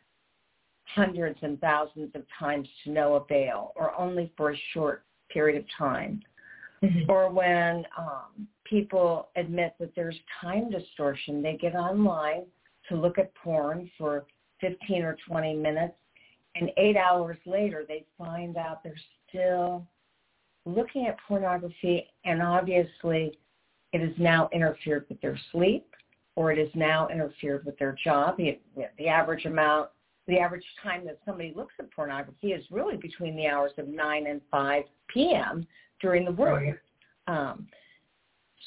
hundreds 0.95 1.39
and 1.43 1.61
thousands 1.61 2.11
of 2.15 2.23
times 2.39 2.67
to 2.83 2.91
no 2.91 3.15
avail 3.17 3.73
or 3.77 3.99
only 3.99 4.33
for 4.37 4.53
a 4.53 4.61
short 4.73 5.05
period 5.29 5.59
of 5.59 5.65
time 5.77 6.23
mm-hmm. 6.83 7.11
or 7.11 7.31
when 7.31 7.85
um, 7.99 8.47
people 8.65 9.29
admit 9.37 9.75
that 9.79 9.93
there's 9.95 10.17
time 10.41 10.71
distortion 10.71 11.43
they 11.43 11.57
get 11.57 11.75
online 11.75 12.45
to 12.89 12.97
look 12.97 13.19
at 13.19 13.35
porn 13.35 13.91
for 13.99 14.25
15 14.61 15.03
or 15.03 15.17
20 15.29 15.55
minutes 15.55 15.95
and 16.55 16.71
eight 16.77 16.97
hours 16.97 17.37
later 17.47 17.85
they 17.87 18.05
find 18.19 18.57
out 18.57 18.83
they're 18.83 18.95
still 19.29 19.87
looking 20.65 21.07
at 21.07 21.17
pornography 21.27 22.07
and 22.25 22.43
obviously 22.43 23.39
it 23.93 24.01
has 24.01 24.13
now 24.19 24.49
interfered 24.53 25.07
with 25.09 25.21
their 25.21 25.39
sleep 25.53 25.87
or 26.37 26.53
it 26.53 26.59
has 26.59 26.69
now 26.75 27.09
interfered 27.09 27.65
with 27.65 27.79
their 27.79 27.97
job. 28.05 28.37
The, 28.37 28.59
the 28.99 29.09
average 29.09 29.47
amount, 29.47 29.89
the 30.29 30.39
average 30.39 30.65
time 30.83 31.05
that 31.07 31.19
somebody 31.25 31.53
looks 31.57 31.75
at 31.79 31.91
pornography 31.91 32.49
is 32.49 32.65
really 32.71 32.97
between 32.97 33.37
the 33.37 33.47
hours 33.47 33.73
of 33.79 33.89
9 33.89 34.27
and 34.27 34.41
5 34.51 34.85
p.m. 35.09 35.67
during 36.01 36.25
the 36.25 36.33
work. 36.33 36.63
Um, 37.27 37.67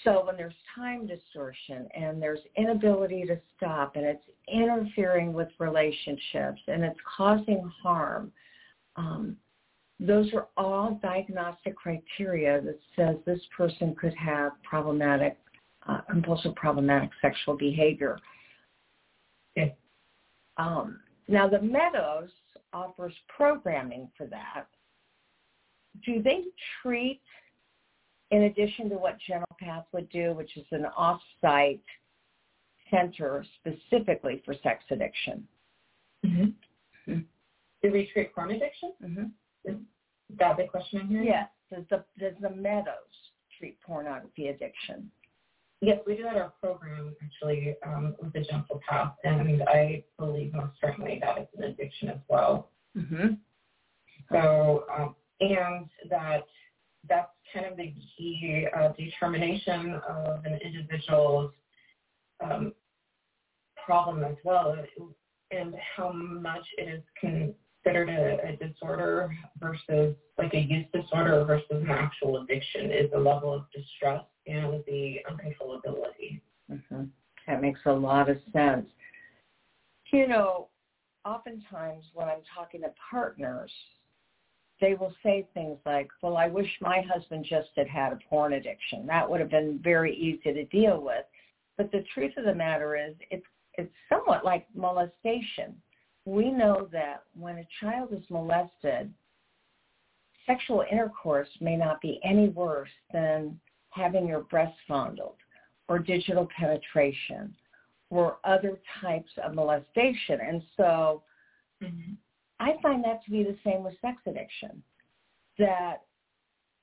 so 0.04 0.26
when 0.26 0.38
there's 0.38 0.54
time 0.76 1.08
distortion 1.08 1.88
and 1.96 2.22
there's 2.22 2.40
inability 2.56 3.26
to 3.26 3.38
stop 3.58 3.96
and 3.96 4.06
it's 4.06 4.24
interfering 4.48 5.34
with 5.34 5.50
relationships 5.60 6.62
and 6.68 6.84
it's 6.84 7.00
causing 7.18 7.70
harm, 7.84 8.32
um, 8.96 9.36
those 10.00 10.34
are 10.34 10.48
all 10.56 11.00
diagnostic 11.04 11.76
criteria 11.76 12.62
that 12.62 12.80
says 12.96 13.18
this 13.26 13.42
person 13.56 13.94
could 14.00 14.14
have 14.14 14.54
problematic, 14.64 15.38
uh, 15.88 16.00
compulsive 16.10 16.56
problematic 16.56 17.10
sexual 17.22 17.58
behavior. 17.58 18.18
Okay. 19.58 19.76
Um, 20.56 21.02
now 21.28 21.50
the 21.50 21.62
Meadows 21.62 22.30
offers 22.72 23.14
programming 23.36 24.10
for 24.18 24.26
that. 24.28 24.68
Do 26.06 26.22
they 26.22 26.44
treat, 26.82 27.22
in 28.32 28.44
addition 28.44 28.90
to 28.90 28.96
what 28.96 29.18
Gentle 29.28 29.56
Path 29.60 29.86
would 29.92 30.10
do, 30.10 30.34
which 30.34 30.56
is 30.58 30.66
an 30.72 30.86
off-site 30.96 31.82
center 32.92 33.46
specifically 33.60 34.42
for 34.46 34.54
sex 34.64 34.84
addiction? 34.92 35.48
Mm-hmm. 36.26 37.12
Mm-hmm. 37.12 37.20
Do 37.82 37.92
we 37.92 38.10
treat 38.14 38.34
porn 38.34 38.52
addiction? 38.52 38.94
Mm-hmm. 39.04 39.26
Is 39.66 39.78
that 40.38 40.58
the 40.58 40.66
question 40.66 41.02
in 41.02 41.08
here? 41.08 41.24
Yes. 41.24 41.50
Does 41.72 41.84
the 41.90 42.04
does 42.20 42.34
the 42.42 42.50
Meadows 42.50 42.94
treat 43.58 43.80
pornography 43.82 44.48
addiction? 44.48 45.12
Yes, 45.82 46.00
we 46.06 46.18
do 46.18 46.28
at 46.28 46.36
our 46.36 46.52
program 46.62 47.16
actually 47.24 47.76
um, 47.86 48.16
with 48.22 48.34
the 48.34 48.42
Gentle 48.42 48.82
Path, 48.88 49.14
and 49.24 49.64
I 49.64 50.04
believe 50.18 50.54
most 50.54 50.74
certainly 50.82 51.20
that 51.22 51.38
it's 51.38 51.52
an 51.58 51.64
addiction 51.64 52.10
as 52.10 52.18
well. 52.28 52.70
Mm-hmm. 52.98 53.36
So, 54.32 54.86
um, 54.94 55.16
and 55.40 55.88
that 56.10 56.46
that's 57.08 57.32
kind 57.54 57.66
of 57.66 57.78
the 57.78 57.94
key 58.18 58.68
uh, 58.78 58.90
determination 58.98 60.00
of 60.08 60.44
an 60.46 60.60
individual's 60.64 61.52
um, 62.44 62.74
problem 63.86 64.24
as 64.24 64.36
well, 64.44 64.76
and 65.52 65.76
how 65.96 66.12
much 66.12 66.66
it 66.78 66.90
is 66.90 67.04
considered 67.20 68.10
a, 68.10 68.50
a 68.50 68.68
disorder 68.68 69.32
versus 69.60 70.16
like 70.38 70.54
a 70.54 70.60
use 70.60 70.86
disorder 70.94 71.44
versus 71.46 71.68
an 71.72 71.90
actual 71.90 72.44
addiction 72.44 72.92
is 72.92 73.10
the 73.12 73.18
level 73.18 73.54
of 73.54 73.64
distress 73.74 74.24
and 74.48 74.84
the 74.86 75.18
uncontrollability. 75.30 76.42
Mm-hmm. 76.72 77.06
That 77.48 77.62
makes 77.62 77.80
a 77.86 77.92
lot 77.92 78.30
of 78.30 78.38
sense. 78.54 78.86
You 80.12 80.28
know, 80.28 80.68
oftentimes 81.26 82.04
when 82.14 82.28
I'm 82.28 82.42
talking 82.56 82.82
to 82.82 82.92
partners, 83.10 83.72
they 84.82 84.94
will 84.94 85.14
say 85.24 85.48
things 85.54 85.78
like, 85.86 86.10
well, 86.22 86.38
I 86.38 86.48
wish 86.48 86.70
my 86.82 87.02
husband 87.02 87.46
just 87.50 87.70
had 87.76 87.88
had 87.88 88.14
a 88.14 88.20
porn 88.30 88.54
addiction. 88.54 89.06
That 89.08 89.30
would 89.30 89.40
have 89.40 89.50
been 89.50 89.80
very 89.84 90.16
easy 90.16 90.54
to 90.54 90.66
deal 90.66 91.02
with. 91.02 91.26
But 91.78 91.92
the 91.92 92.04
truth 92.14 92.34
of 92.38 92.46
the 92.46 92.54
matter 92.54 92.96
is 92.96 93.16
it's, 93.32 93.46
it's 93.76 93.92
somewhat 94.10 94.46
like 94.46 94.68
molestation 94.76 95.76
we 96.30 96.52
know 96.52 96.88
that 96.92 97.24
when 97.34 97.58
a 97.58 97.68
child 97.82 98.10
is 98.12 98.24
molested, 98.30 99.12
sexual 100.46 100.84
intercourse 100.92 101.50
may 101.60 101.76
not 101.76 102.02
be 102.02 102.20
any 102.24 102.50
worse 102.50 102.90
than 103.12 103.60
having 103.90 104.28
your 104.28 104.42
breast 104.42 104.76
fondled 104.88 105.38
or 105.88 105.98
digital 105.98 106.48
penetration 106.58 107.54
or 108.12 108.38
other 108.44 108.80
types 109.02 109.32
of 109.44 109.56
molestation. 109.56 110.40
And 110.40 110.62
so 110.78 111.24
mm-hmm. 111.82 112.14
I 112.60 112.74
find 112.82 113.04
that 113.04 113.24
to 113.26 113.32
be 113.32 113.44
the 113.44 113.58
same 113.64 113.84
with 113.84 113.94
sex 114.02 114.18
addiction, 114.26 114.84
that 115.58 116.04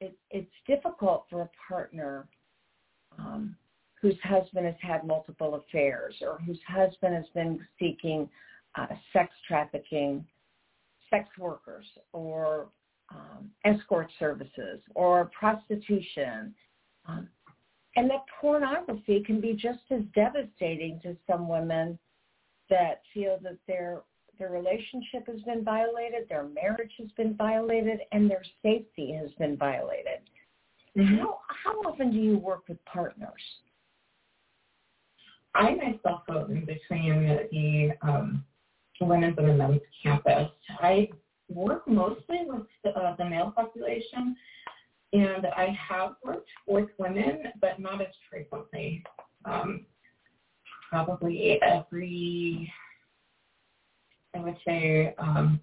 it, 0.00 0.16
it's 0.30 0.50
difficult 0.66 1.26
for 1.30 1.42
a 1.42 1.50
partner 1.68 2.26
um, 3.18 3.56
whose 4.00 4.16
husband 4.22 4.66
has 4.66 4.74
had 4.80 5.06
multiple 5.06 5.54
affairs 5.54 6.14
or 6.20 6.38
whose 6.46 6.60
husband 6.66 7.14
has 7.14 7.24
been 7.34 7.60
seeking 7.78 8.28
uh, 8.76 8.86
sex 9.12 9.34
trafficking, 9.48 10.24
sex 11.10 11.28
workers, 11.38 11.86
or 12.12 12.66
um, 13.10 13.50
escort 13.64 14.10
services, 14.18 14.80
or 14.94 15.30
prostitution. 15.38 16.54
Um, 17.06 17.28
and 17.94 18.10
that 18.10 18.24
pornography 18.40 19.22
can 19.24 19.40
be 19.40 19.54
just 19.54 19.80
as 19.90 20.02
devastating 20.14 21.00
to 21.02 21.16
some 21.26 21.48
women 21.48 21.98
that 22.68 23.00
feel 23.14 23.38
that 23.42 23.56
their 23.66 24.02
their 24.38 24.50
relationship 24.50 25.26
has 25.26 25.40
been 25.42 25.64
violated, 25.64 26.28
their 26.28 26.44
marriage 26.44 26.92
has 26.98 27.10
been 27.16 27.34
violated, 27.36 28.00
and 28.12 28.30
their 28.30 28.44
safety 28.62 29.12
has 29.12 29.30
been 29.38 29.56
violated. 29.56 30.20
Mm-hmm. 30.96 31.16
How 31.18 31.38
how 31.64 31.72
often 31.82 32.10
do 32.10 32.18
you 32.18 32.38
work 32.38 32.68
with 32.68 32.82
partners? 32.84 33.42
I 35.54 35.74
myself 35.74 36.22
go 36.26 36.46
in 36.50 36.64
between 36.64 37.38
the 37.50 37.90
um, 38.02 38.44
women's 39.00 39.36
and 39.38 39.48
the 39.48 39.54
men's 39.54 39.80
campus. 40.02 40.48
I 40.80 41.08
work 41.48 41.86
mostly 41.88 42.40
with 42.46 42.66
the, 42.84 42.90
uh, 42.90 43.16
the 43.16 43.24
male 43.24 43.52
population, 43.54 44.36
and 45.12 45.46
I 45.46 45.76
have 45.88 46.16
worked 46.24 46.50
with 46.66 46.88
women, 46.98 47.44
but 47.60 47.78
not 47.78 48.00
as 48.00 48.08
frequently. 48.30 49.02
Um, 49.44 49.86
probably 50.90 51.60
every, 51.62 52.72
would 54.46 54.56
say, 54.64 55.14
um, 55.18 55.60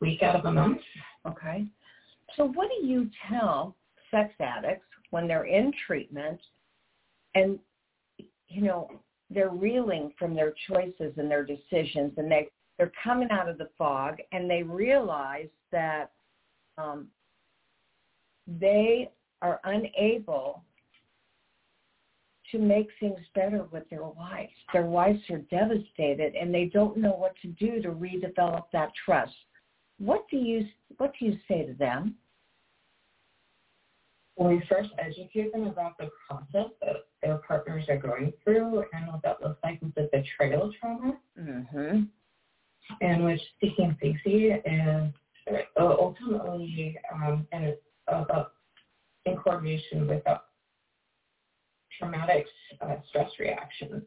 week 0.00 0.22
out 0.22 0.36
of 0.36 0.44
a 0.44 0.52
month. 0.52 0.78
Okay. 1.26 1.66
So 2.36 2.44
what 2.44 2.68
do 2.68 2.86
you 2.86 3.10
tell 3.28 3.74
sex 4.10 4.32
addicts 4.40 4.86
when 5.10 5.26
they're 5.26 5.46
in 5.46 5.72
treatment 5.86 6.40
and, 7.34 7.58
you 8.48 8.62
know, 8.62 8.88
they're 9.30 9.50
reeling 9.50 10.12
from 10.18 10.34
their 10.34 10.54
choices 10.70 11.12
and 11.16 11.30
their 11.30 11.44
decisions 11.44 12.12
and 12.16 12.30
they 12.30 12.48
they're 12.78 12.92
coming 13.02 13.28
out 13.32 13.48
of 13.48 13.58
the 13.58 13.68
fog 13.76 14.18
and 14.30 14.48
they 14.48 14.62
realize 14.62 15.48
that 15.72 16.12
um, 16.78 17.08
they 18.46 19.10
are 19.42 19.60
unable 19.64 20.62
to 22.52 22.58
make 22.58 22.88
things 23.00 23.18
better 23.34 23.64
with 23.70 23.88
their 23.90 24.04
wives. 24.04 24.52
Their 24.72 24.86
wives 24.86 25.20
are 25.30 25.38
devastated 25.38 26.34
and 26.34 26.54
they 26.54 26.66
don't 26.66 26.96
know 26.96 27.12
what 27.12 27.34
to 27.42 27.48
do 27.48 27.82
to 27.82 27.90
redevelop 27.90 28.64
that 28.72 28.90
trust. 29.04 29.34
What 29.98 30.26
do 30.30 30.36
you 30.36 30.66
what 30.96 31.12
do 31.18 31.26
you 31.26 31.38
say 31.48 31.66
to 31.66 31.74
them? 31.74 32.16
we 34.38 34.62
first 34.68 34.90
educate 34.98 35.52
them 35.52 35.66
about 35.66 35.98
the 35.98 36.08
process 36.26 36.70
that 36.80 37.06
their 37.22 37.38
partners 37.38 37.84
are 37.88 37.96
going 37.96 38.32
through 38.44 38.84
and 38.92 39.08
what 39.08 39.20
that 39.22 39.42
looks 39.42 39.58
like 39.64 39.80
with 39.82 39.94
the 39.96 40.08
betrayal 40.12 40.72
trauma, 40.78 41.18
mm-hmm. 41.38 42.02
and 43.00 43.24
which 43.24 43.40
seeking 43.60 43.96
safety 44.00 44.52
is 44.52 45.12
uh, 45.48 45.96
ultimately 45.98 46.96
um, 47.12 47.46
and 47.50 47.74
uh, 48.06 48.44
in 49.26 49.36
coordination 49.36 50.06
with 50.06 50.22
traumatic 51.98 52.46
uh, 52.80 52.96
stress 53.08 53.30
reactions 53.38 54.02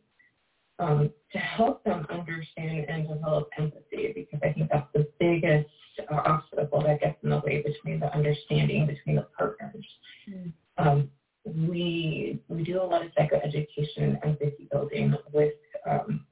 um, 0.79 1.11
to 1.31 1.37
help 1.37 1.83
them 1.83 2.05
understand 2.09 2.85
and 2.89 3.07
develop 3.07 3.47
empathy 3.57 4.11
because 4.13 4.39
I 4.43 4.51
think 4.53 4.69
that's 4.71 4.87
the 4.93 5.07
biggest 5.19 5.69
uh, 6.11 6.21
obstacle 6.25 6.81
that 6.83 6.99
gets 6.99 7.17
in 7.23 7.29
the 7.29 7.39
way 7.45 7.61
between 7.61 7.99
the 7.99 8.13
understanding 8.13 8.87
between 8.87 9.15
the 9.15 9.27
partners. 9.37 9.85
Mm. 10.29 10.51
Um, 10.77 11.09
we 11.45 12.39
we 12.47 12.63
do 12.63 12.81
a 12.81 12.83
lot 12.83 13.05
of 13.05 13.11
psychoeducation 13.13 13.97
and 13.97 14.19
empathy 14.23 14.67
building 14.71 15.13
with 15.33 15.53
um, 15.89 16.25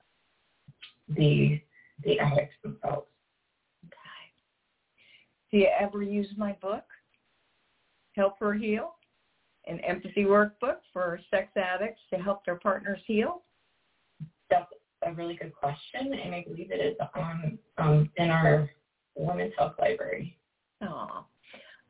the 1.10 1.60
the 2.04 2.20
addicts 2.20 2.56
themselves. 2.64 3.08
Okay. 3.86 4.32
Do 5.52 5.58
you 5.58 5.68
ever 5.80 6.02
use 6.02 6.30
my 6.38 6.54
book, 6.62 6.84
Help 8.16 8.40
Her 8.40 8.54
Heal, 8.54 8.96
an 9.70 9.80
empathy 9.80 10.24
workbook 10.24 10.78
for 10.92 11.20
sex 11.30 11.50
addicts 11.56 12.02
to 12.12 12.20
help 12.20 12.46
their 12.46 12.56
partners 12.56 13.00
heal? 13.06 13.44
That's 14.50 14.66
a 15.06 15.14
really 15.14 15.36
good 15.36 15.54
question, 15.54 16.14
and 16.14 16.34
I 16.34 16.44
believe 16.48 16.72
it 16.72 16.82
is 16.84 16.98
on 17.16 17.58
um, 17.78 18.10
in 18.18 18.30
our 18.30 18.70
women's 19.16 19.54
health 19.58 19.76
library. 19.80 20.38
Oh, 20.82 21.26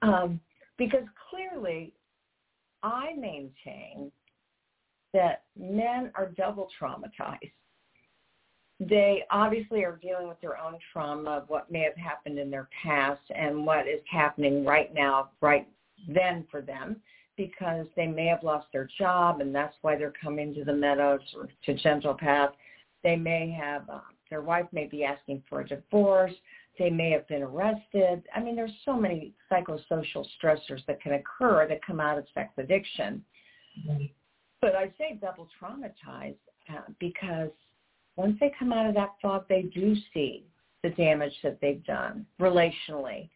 um, 0.01 0.39
because 0.77 1.03
clearly, 1.29 1.93
I 2.83 3.13
maintain 3.17 4.11
that 5.13 5.43
men 5.57 6.11
are 6.15 6.31
double 6.37 6.69
traumatized 6.79 7.51
they 8.79 9.23
obviously 9.29 9.83
are 9.83 9.99
dealing 10.01 10.27
with 10.27 10.39
their 10.39 10.57
own 10.57 10.77
trauma 10.93 11.31
of 11.31 11.49
what 11.49 11.69
may 11.69 11.81
have 11.81 11.97
happened 11.97 12.39
in 12.39 12.49
their 12.49 12.69
past 12.81 13.21
and 13.35 13.65
what 13.65 13.87
is 13.87 14.01
happening 14.09 14.63
right 14.65 14.93
now, 14.93 15.31
right 15.41 15.67
then 16.07 16.45
for 16.49 16.61
them, 16.61 16.95
because 17.39 17.87
they 17.95 18.05
may 18.05 18.25
have 18.25 18.43
lost 18.43 18.67
their 18.73 18.89
job 18.97 19.39
and 19.39 19.55
that's 19.55 19.75
why 19.81 19.95
they're 19.95 20.13
coming 20.21 20.53
to 20.53 20.65
the 20.65 20.73
meadows 20.73 21.21
or 21.33 21.47
to 21.65 21.73
Gentle 21.73 22.13
Path. 22.13 22.49
They 23.01 23.15
may 23.15 23.49
have, 23.49 23.89
uh, 23.89 24.01
their 24.29 24.41
wife 24.41 24.65
may 24.73 24.87
be 24.87 25.05
asking 25.05 25.43
for 25.47 25.61
a 25.61 25.67
divorce. 25.67 26.33
They 26.77 26.89
may 26.89 27.11
have 27.11 27.25
been 27.29 27.41
arrested. 27.41 28.23
I 28.35 28.41
mean, 28.41 28.57
there's 28.57 28.73
so 28.83 28.97
many 28.97 29.31
psychosocial 29.49 30.25
stressors 30.35 30.85
that 30.87 31.01
can 31.01 31.13
occur 31.13 31.65
that 31.69 31.79
come 31.81 32.01
out 32.01 32.17
of 32.17 32.25
sex 32.33 32.51
addiction. 32.57 33.23
Mm-hmm. 33.87 34.05
But 34.59 34.75
I 34.75 34.91
say 34.97 35.17
double 35.21 35.47
traumatized 35.61 36.35
uh, 36.69 36.91
because 36.99 37.51
once 38.17 38.35
they 38.41 38.51
come 38.59 38.73
out 38.73 38.85
of 38.85 38.95
that 38.95 39.15
fog, 39.21 39.45
they 39.47 39.61
do 39.61 39.95
see 40.13 40.43
the 40.83 40.89
damage 40.89 41.33
that 41.43 41.59
they've 41.61 41.83
done 41.85 42.25
relationally. 42.41 43.29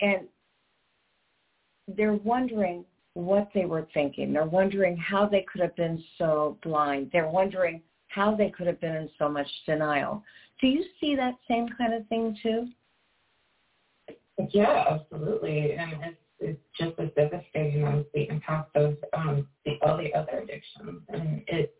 And 0.00 0.28
they're 1.88 2.14
wondering 2.14 2.84
what 3.14 3.48
they 3.54 3.64
were 3.64 3.86
thinking. 3.92 4.32
They're 4.32 4.44
wondering 4.44 4.96
how 4.96 5.26
they 5.26 5.44
could 5.50 5.60
have 5.60 5.74
been 5.76 6.02
so 6.18 6.56
blind. 6.62 7.10
They're 7.12 7.28
wondering 7.28 7.82
how 8.08 8.34
they 8.34 8.50
could 8.50 8.66
have 8.66 8.80
been 8.80 8.94
in 8.94 9.10
so 9.18 9.28
much 9.28 9.48
denial. 9.66 10.22
Do 10.60 10.68
you 10.68 10.84
see 11.00 11.14
that 11.16 11.34
same 11.48 11.68
kind 11.76 11.94
of 11.94 12.06
thing 12.08 12.36
too? 12.42 12.68
Yeah, 14.52 14.84
absolutely. 14.88 15.72
And 15.72 15.92
it's, 16.02 16.16
it's 16.38 16.60
just 16.78 16.98
as 16.98 17.08
devastating 17.16 17.84
as 17.84 18.04
the 18.14 18.28
impact 18.28 18.74
of 18.76 18.96
um, 19.12 19.46
the, 19.64 19.72
all 19.82 19.96
the 19.96 20.12
other 20.14 20.38
addictions. 20.38 21.02
And 21.08 21.42
it 21.46 21.74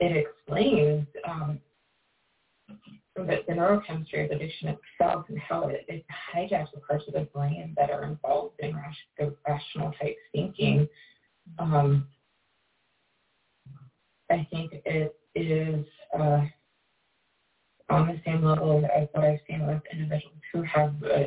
it 0.00 0.16
explains 0.16 1.06
um, 1.28 1.60
the, 3.16 3.40
the 3.46 3.52
neurochemistry 3.52 4.24
of 4.24 4.30
addiction 4.30 4.68
itself 4.68 5.26
and 5.28 5.38
how 5.38 5.68
it, 5.68 5.84
it 5.88 6.04
hijacks 6.34 6.72
the 6.72 6.80
parts 6.80 7.04
of 7.06 7.14
the 7.14 7.28
brain 7.34 7.74
that 7.76 7.90
are 7.90 8.04
involved 8.04 8.58
in 8.60 8.74
rash, 8.74 9.30
rational 9.46 9.92
type 10.00 10.16
thinking. 10.32 10.88
Um, 11.58 12.08
I 14.30 14.46
think 14.50 14.72
it 14.86 15.14
is 15.34 15.84
uh, 16.18 16.42
on 17.90 18.08
the 18.08 18.20
same 18.24 18.42
level 18.42 18.84
as 18.94 19.08
what 19.12 19.24
I've 19.24 19.40
seen 19.46 19.66
with 19.66 19.82
individuals 19.92 20.38
who 20.52 20.62
have 20.62 20.94
uh, 21.04 21.24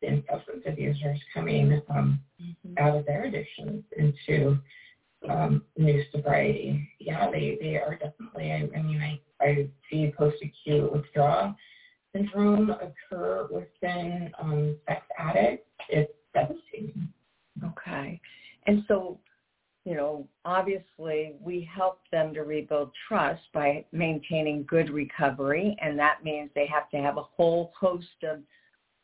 been 0.00 0.24
substance 0.28 0.64
abusers 0.66 1.20
coming 1.32 1.80
um, 1.88 2.20
mm-hmm. 2.42 2.74
out 2.78 2.96
of 2.96 3.06
their 3.06 3.24
addictions 3.24 3.84
into 3.96 4.58
um, 5.28 5.62
new 5.76 6.02
sobriety. 6.12 6.88
Yeah, 6.98 7.30
they, 7.30 7.58
they 7.60 7.76
are 7.76 7.98
definitely, 8.00 8.52
I, 8.52 8.68
I 8.76 8.82
mean, 8.82 9.00
I, 9.00 9.20
I 9.44 9.68
see 9.90 10.12
post-acute 10.16 10.92
withdrawal 10.92 11.54
syndrome 12.14 12.70
occur 12.70 13.48
within 13.50 14.30
um, 14.40 14.76
sex 14.86 15.02
addicts. 15.18 15.68
It's 15.88 16.12
devastating. 16.34 17.08
Okay. 17.64 18.20
And 18.66 18.84
so, 18.88 19.18
you 19.84 19.94
know, 19.94 20.28
obviously 20.44 21.34
we 21.40 21.68
help 21.74 22.00
them 22.12 22.32
to 22.34 22.42
rebuild 22.42 22.90
trust 23.08 23.42
by 23.52 23.84
maintaining 23.92 24.64
good 24.64 24.90
recovery, 24.90 25.76
and 25.80 25.98
that 25.98 26.22
means 26.22 26.50
they 26.54 26.66
have 26.66 26.88
to 26.90 26.98
have 26.98 27.16
a 27.16 27.22
whole 27.22 27.72
host 27.78 28.06
of 28.22 28.40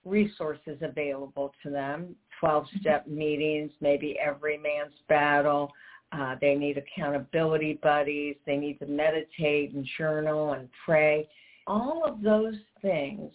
resources 0.04 0.78
available 0.80 1.52
to 1.62 1.70
them, 1.70 2.14
12-step 2.42 3.08
meetings, 3.08 3.72
maybe 3.80 4.16
every 4.24 4.56
man's 4.56 4.94
battle, 5.08 5.72
uh, 6.12 6.36
they 6.40 6.54
need 6.54 6.78
accountability 6.78 7.78
buddies. 7.82 8.36
They 8.46 8.56
need 8.56 8.78
to 8.78 8.86
meditate 8.86 9.74
and 9.74 9.86
journal 9.98 10.52
and 10.52 10.68
pray. 10.84 11.28
All 11.66 12.02
of 12.04 12.22
those 12.22 12.54
things, 12.80 13.32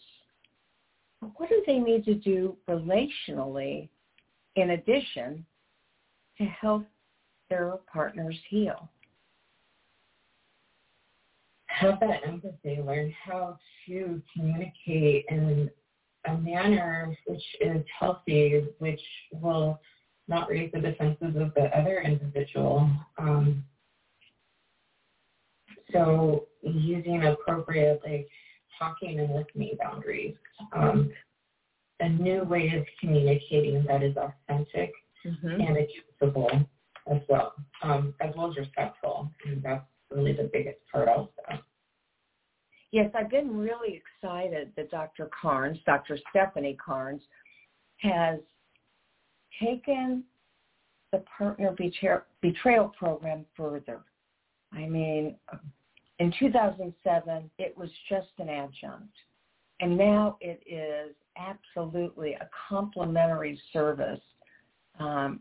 what 1.35 1.49
do 1.49 1.63
they 1.67 1.77
need 1.77 2.03
to 2.05 2.15
do 2.15 2.57
relationally 2.67 3.89
in 4.55 4.71
addition 4.71 5.45
to 6.37 6.45
help 6.45 6.85
their 7.49 7.75
partners 7.91 8.37
heal? 8.49 8.89
Have 11.67 11.99
that 11.99 12.21
empathy, 12.25 12.79
learn 12.85 13.13
how 13.25 13.57
to 13.87 14.21
communicate 14.33 15.25
in 15.29 15.69
a 16.25 16.37
manner 16.37 17.15
which 17.27 17.43
is 17.61 17.83
healthy, 17.99 18.63
which 18.79 19.01
will 19.31 19.79
not 20.27 20.49
raise 20.49 20.71
the 20.71 20.79
defenses 20.79 21.35
of 21.35 21.53
the 21.53 21.69
other 21.77 22.01
individual. 22.01 22.89
Um, 23.17 23.63
so 25.91 26.47
using 26.61 27.25
appropriate 27.25 28.01
like 28.05 28.27
talking 28.79 29.19
and 29.19 29.33
listening 29.33 29.77
boundaries, 29.79 30.35
um, 30.73 31.11
a 31.99 32.09
new 32.09 32.43
way 32.43 32.73
of 32.75 32.85
communicating 32.99 33.83
that 33.87 34.03
is 34.03 34.15
authentic 34.17 34.91
mm-hmm. 35.25 35.61
and 35.61 35.77
accessible 35.77 36.49
as 37.11 37.21
well, 37.29 37.53
um, 37.83 38.13
as 38.21 38.33
well 38.35 38.49
as 38.49 38.57
respectful. 38.57 39.29
And 39.45 39.61
that's 39.61 39.85
really 40.09 40.33
the 40.33 40.49
biggest 40.51 40.79
part 40.91 41.07
also. 41.07 41.31
Yes, 42.91 43.09
I've 43.15 43.29
been 43.29 43.57
really 43.57 44.01
excited 44.01 44.71
that 44.75 44.91
Dr. 44.91 45.29
Carnes, 45.41 45.79
Dr. 45.85 46.17
Stephanie 46.29 46.77
Carnes, 46.83 47.23
has 47.97 48.39
taken 49.61 50.23
the 51.11 51.23
partner 51.37 51.75
betrayal 52.41 52.89
program 52.97 53.45
further. 53.55 54.01
I 54.71 54.87
mean, 54.87 55.35
in 56.19 56.33
2007, 56.39 57.51
it 57.59 57.77
was 57.77 57.89
just 58.09 58.29
an 58.39 58.49
adjunct. 58.49 59.13
And 59.79 59.97
now 59.97 60.37
it 60.41 60.61
is 60.65 61.15
absolutely 61.37 62.33
a 62.33 62.49
complementary 62.69 63.59
service 63.71 64.21
um, 64.99 65.39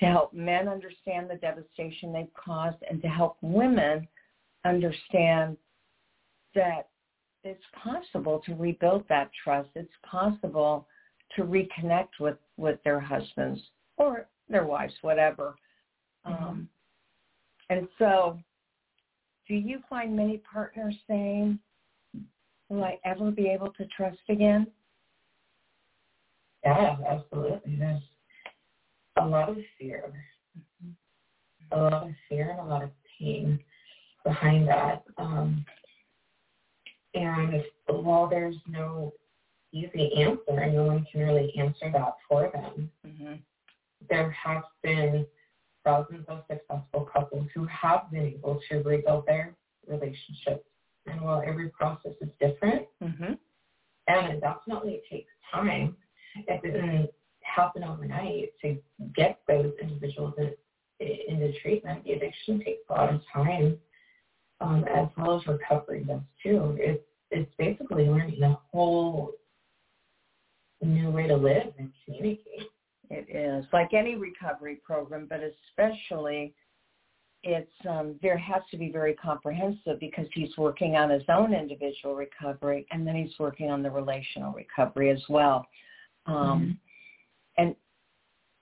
to 0.00 0.06
help 0.06 0.32
men 0.32 0.68
understand 0.68 1.28
the 1.30 1.36
devastation 1.36 2.12
they've 2.12 2.34
caused 2.34 2.78
and 2.88 3.00
to 3.02 3.08
help 3.08 3.36
women 3.42 4.06
understand 4.64 5.56
that 6.54 6.88
it's 7.42 7.62
possible 7.82 8.42
to 8.46 8.54
rebuild 8.54 9.04
that 9.08 9.30
trust. 9.42 9.68
It's 9.74 9.92
possible 10.08 10.86
to 11.36 11.42
reconnect 11.42 12.20
with, 12.20 12.36
with 12.56 12.82
their 12.84 13.00
husbands 13.00 13.60
or 13.96 14.26
their 14.48 14.64
wives, 14.64 14.94
whatever. 15.02 15.54
Mm-hmm. 16.26 16.44
Um, 16.44 16.68
and 17.70 17.88
so 17.98 18.38
do 19.48 19.54
you 19.54 19.80
find 19.88 20.16
many 20.16 20.38
partners 20.38 20.94
saying, 21.08 21.58
will 22.68 22.84
I 22.84 22.98
ever 23.04 23.30
be 23.30 23.48
able 23.48 23.70
to 23.70 23.86
trust 23.86 24.18
again? 24.28 24.66
Yeah, 26.64 26.96
absolutely. 27.08 27.76
There's 27.76 28.02
a 29.20 29.26
lot 29.26 29.50
of 29.50 29.58
fear, 29.78 30.12
mm-hmm. 30.82 31.78
a 31.78 31.82
lot 31.82 31.92
of 32.04 32.10
fear 32.28 32.50
and 32.50 32.60
a 32.60 32.64
lot 32.64 32.82
of 32.82 32.90
pain 33.18 33.60
behind 34.24 34.66
that. 34.68 35.04
Um, 35.18 35.64
and 37.14 37.62
while 37.86 38.28
there's 38.28 38.56
no 38.66 39.12
easy 39.74 40.12
answer 40.16 40.60
and 40.60 40.74
no 40.74 40.84
one 40.84 41.06
can 41.10 41.20
really 41.22 41.52
answer 41.58 41.90
that 41.92 42.14
for 42.28 42.50
them. 42.52 42.90
Mm-hmm. 43.06 43.34
There 44.08 44.30
have 44.30 44.62
been 44.82 45.26
thousands 45.84 46.24
of 46.28 46.44
successful 46.48 47.08
couples 47.12 47.48
who 47.54 47.66
have 47.66 48.10
been 48.10 48.26
able 48.26 48.60
to 48.70 48.82
rebuild 48.82 49.26
their 49.26 49.54
relationships. 49.86 50.64
And 51.06 51.20
while 51.20 51.42
every 51.46 51.68
process 51.68 52.12
is 52.20 52.30
different, 52.40 52.86
mm-hmm. 53.02 53.34
and 54.08 54.32
it 54.32 54.40
definitely 54.40 55.02
takes 55.10 55.30
time, 55.52 55.96
it 56.36 56.62
doesn't 56.62 57.10
happen 57.40 57.84
overnight 57.84 58.52
to 58.62 58.78
get 59.14 59.40
those 59.46 59.72
individuals 59.80 60.34
in, 60.38 60.54
into 61.28 61.52
treatment. 61.60 62.04
The 62.04 62.12
addiction 62.12 62.60
takes 62.60 62.80
a 62.88 62.92
lot 62.92 63.14
of 63.14 63.20
time, 63.32 63.76
um, 64.60 64.84
as 64.84 65.08
well 65.18 65.38
as 65.38 65.46
recovery 65.46 66.04
does 66.04 66.20
too. 66.42 66.76
It's 66.78 67.02
it's 67.30 67.50
basically 67.58 68.04
learning 68.04 68.42
a 68.44 68.58
whole 68.70 69.32
new 70.84 71.10
way 71.10 71.26
to 71.26 71.36
live 71.36 71.72
and 71.78 71.90
communicate. 72.04 72.70
It 73.10 73.26
is 73.28 73.64
like 73.72 73.92
any 73.92 74.14
recovery 74.16 74.80
program, 74.84 75.26
but 75.28 75.40
especially 75.40 76.54
it's 77.42 77.70
um, 77.88 78.14
there 78.22 78.38
has 78.38 78.62
to 78.70 78.78
be 78.78 78.90
very 78.90 79.14
comprehensive 79.14 80.00
because 80.00 80.26
he's 80.32 80.56
working 80.56 80.96
on 80.96 81.10
his 81.10 81.22
own 81.28 81.52
individual 81.52 82.14
recovery 82.14 82.86
and 82.90 83.06
then 83.06 83.14
he's 83.14 83.38
working 83.38 83.70
on 83.70 83.82
the 83.82 83.90
relational 83.90 84.52
recovery 84.52 85.10
as 85.10 85.22
well. 85.28 85.66
Um, 86.26 86.34
mm-hmm. 86.36 86.70
And 87.58 87.76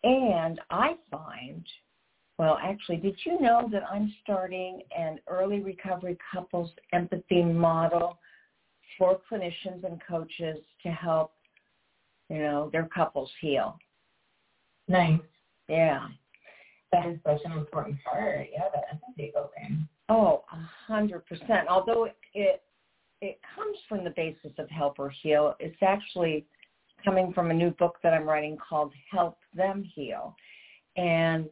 and 0.05 0.61
I 0.70 0.97
find, 1.11 1.64
well, 2.39 2.59
actually, 2.61 2.97
did 2.97 3.16
you 3.25 3.41
know 3.41 3.68
that 3.70 3.85
I'm 3.89 4.12
starting 4.23 4.83
an 4.99 5.20
early 5.29 5.61
recovery 5.61 6.18
couples 6.33 6.70
empathy 6.93 7.45
model 7.45 8.18
for 8.99 9.20
clinicians 9.31 9.85
and 9.85 10.01
coaches 10.09 10.59
to 10.83 10.91
help, 10.91 11.33
you 12.33 12.39
know, 12.39 12.70
their 12.72 12.89
couples 12.95 13.30
heal? 13.41 13.76
Nice. 14.89 15.20
Yeah. 15.68 16.09
That 16.91 17.07
is 17.07 17.18
such 17.24 17.41
an 17.45 17.53
important 17.53 17.97
part. 18.05 18.47
Yeah, 18.51 18.68
the 18.74 18.80
empathy 18.91 19.33
building. 19.35 19.87
Oh, 20.09 20.45
a 20.53 20.93
hundred 20.93 21.26
percent. 21.26 21.68
Although 21.68 22.05
it, 22.05 22.16
it 22.35 22.62
it 23.20 23.39
comes 23.55 23.76
from 23.89 24.03
the 24.03 24.11
basis 24.11 24.53
of 24.59 24.68
help 24.70 24.99
or 24.99 25.11
heal, 25.11 25.55
it's 25.61 25.76
actually 25.83 26.47
coming 27.05 27.33
from 27.33 27.51
a 27.51 27.55
new 27.55 27.70
book 27.72 27.97
that 28.03 28.12
I'm 28.14 28.24
writing 28.24 28.57
called 28.57 28.93
Help 29.11 29.39
Them 29.55 29.85
Heal. 29.95 30.35
And 30.97 31.49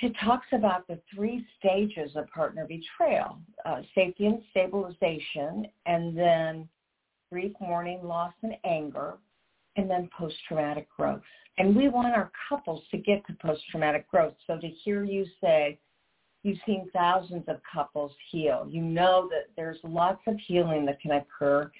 it 0.00 0.12
talks 0.24 0.46
about 0.52 0.86
the 0.86 0.98
three 1.14 1.44
stages 1.58 2.12
of 2.14 2.28
partner 2.28 2.66
betrayal, 2.66 3.38
uh, 3.66 3.82
safety 3.94 4.26
and 4.26 4.40
stabilization, 4.50 5.66
and 5.86 6.16
then 6.16 6.68
grief, 7.30 7.52
mourning, 7.60 8.02
loss, 8.02 8.32
and 8.42 8.54
anger, 8.64 9.18
and 9.78 9.88
then 9.88 10.10
post-traumatic 10.16 10.88
growth. 10.94 11.22
And 11.56 11.74
we 11.74 11.88
want 11.88 12.14
our 12.14 12.30
couples 12.48 12.82
to 12.90 12.98
get 12.98 13.26
to 13.26 13.32
post-traumatic 13.34 14.10
growth. 14.10 14.34
So 14.46 14.58
to 14.58 14.68
hear 14.68 15.04
you 15.04 15.24
say 15.40 15.78
you've 16.42 16.58
seen 16.66 16.90
thousands 16.92 17.44
of 17.48 17.60
couples 17.72 18.12
heal, 18.30 18.66
you 18.68 18.82
know 18.82 19.28
that 19.30 19.50
there's 19.56 19.78
lots 19.84 20.20
of 20.26 20.36
healing 20.46 20.84
that 20.86 21.00
can 21.00 21.12
occur. 21.12 21.70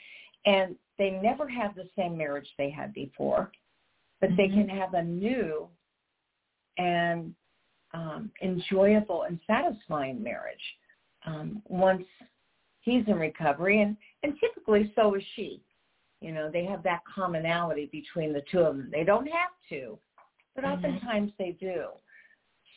And 0.46 0.76
they 0.96 1.10
never 1.10 1.48
have 1.48 1.74
the 1.74 1.88
same 1.96 2.16
marriage 2.16 2.48
they 2.56 2.70
had 2.70 2.94
before, 2.94 3.52
but 4.20 4.30
mm-hmm. 4.30 4.36
they 4.36 4.48
can 4.48 4.68
have 4.68 4.94
a 4.94 5.02
new 5.02 5.68
and 6.78 7.34
um, 7.94 8.30
enjoyable 8.42 9.24
and 9.24 9.38
satisfying 9.46 10.22
marriage 10.22 10.56
um, 11.26 11.62
once 11.66 12.04
he's 12.80 13.04
in 13.06 13.14
recovery, 13.14 13.82
and, 13.82 13.96
and 14.22 14.34
typically 14.40 14.92
so 14.94 15.14
is 15.14 15.22
she. 15.34 15.60
You 16.20 16.32
know, 16.32 16.50
they 16.50 16.64
have 16.64 16.82
that 16.82 17.00
commonality 17.12 17.88
between 17.92 18.32
the 18.32 18.42
two 18.50 18.60
of 18.60 18.76
them. 18.76 18.88
They 18.90 19.04
don't 19.04 19.26
have 19.26 19.50
to, 19.70 19.98
but 20.54 20.64
mm-hmm. 20.64 20.84
oftentimes 20.84 21.32
they 21.38 21.56
do. 21.60 21.86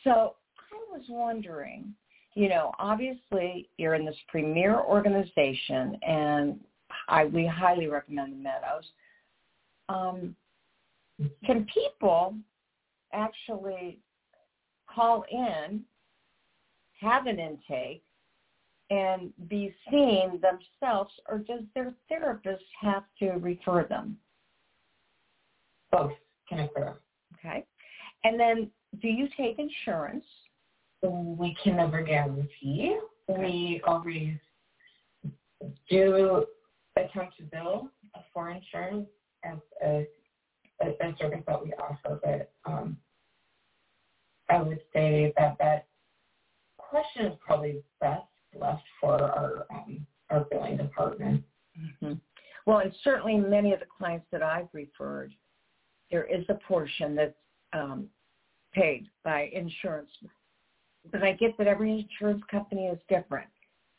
So 0.04 0.36
I 0.58 0.96
was 0.96 1.02
wondering, 1.08 1.94
you 2.34 2.48
know, 2.48 2.72
obviously 2.78 3.68
you're 3.78 3.94
in 3.94 4.04
this 4.04 4.16
premier 4.28 4.80
organization 4.80 5.98
and 6.06 6.60
I 7.08 7.24
we 7.26 7.46
highly 7.46 7.86
recommend 7.86 8.32
the 8.32 8.36
Meadows. 8.36 8.84
Um, 9.88 10.36
can 11.44 11.66
people 11.72 12.34
actually 13.12 13.98
call 14.86 15.24
in, 15.30 15.82
have 17.00 17.26
an 17.26 17.38
intake, 17.38 18.02
and 18.92 19.32
be 19.48 19.74
seen 19.90 20.40
themselves, 20.42 21.10
or 21.26 21.38
does 21.38 21.62
their 21.74 21.94
therapist 22.10 22.64
have 22.78 23.04
to 23.18 23.30
refer 23.32 23.84
them? 23.84 24.18
Both 25.90 26.12
can 26.46 26.60
occur. 26.60 26.94
Okay. 27.38 27.64
And 28.24 28.38
then 28.38 28.70
do 29.00 29.08
you 29.08 29.28
take 29.36 29.58
insurance? 29.58 30.24
We 31.02 31.56
can 31.64 31.76
never 31.76 32.02
guarantee. 32.02 32.98
Okay. 33.28 33.40
We 33.40 33.80
always 33.86 34.36
do 35.88 36.44
attempt 36.96 37.38
to 37.38 37.44
bill 37.44 37.88
for 38.34 38.50
insurance 38.50 39.08
as 39.42 39.56
a, 39.82 40.06
a, 40.82 40.88
a 40.90 41.16
service 41.18 41.42
that 41.46 41.64
we 41.64 41.72
offer, 41.74 42.20
but 42.22 42.52
um, 42.70 42.98
I 44.50 44.60
would 44.60 44.80
say 44.92 45.32
that 45.38 45.56
that 45.58 45.86
question 46.76 47.26
is 47.26 47.38
probably 47.44 47.82
best 48.00 48.26
left 48.58 48.82
for 49.00 49.22
our 49.22 49.66
um, 49.70 50.06
our 50.30 50.46
billing 50.50 50.76
department. 50.76 51.42
Mm-hmm. 51.78 52.12
Well, 52.66 52.78
and 52.78 52.92
certainly 53.02 53.36
many 53.36 53.72
of 53.72 53.80
the 53.80 53.86
clients 53.86 54.26
that 54.32 54.42
I've 54.42 54.68
referred, 54.72 55.32
there 56.10 56.24
is 56.24 56.44
a 56.48 56.54
portion 56.66 57.14
that's 57.14 57.34
um, 57.72 58.08
paid 58.72 59.06
by 59.24 59.50
insurance. 59.52 60.10
But 61.10 61.22
I 61.22 61.32
get 61.32 61.56
that 61.58 61.66
every 61.66 62.06
insurance 62.08 62.42
company 62.50 62.86
is 62.86 62.98
different. 63.08 63.48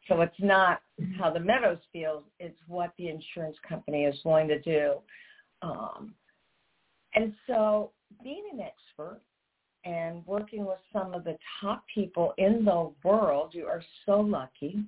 So 0.08 0.22
it's 0.22 0.34
not 0.40 0.82
how 1.18 1.32
the 1.32 1.40
Meadows 1.40 1.80
feels, 1.92 2.24
it's 2.40 2.58
what 2.68 2.92
the 2.98 3.10
insurance 3.10 3.58
company 3.68 4.06
is 4.06 4.16
going 4.24 4.48
to 4.50 4.60
do. 4.62 4.96
Um, 5.62 6.14
and 7.16 7.34
so 7.48 7.92
being 8.24 8.44
an 8.52 8.60
expert 8.60 9.22
and 9.86 10.26
working 10.26 10.66
with 10.66 10.80
some 10.92 11.14
of 11.14 11.24
the 11.24 11.38
top 11.60 11.84
people 11.94 12.34
in 12.38 12.64
the 12.66 12.92
world, 13.04 13.54
you 13.54 13.66
are 13.66 13.84
so 14.06 14.20
lucky. 14.22 14.80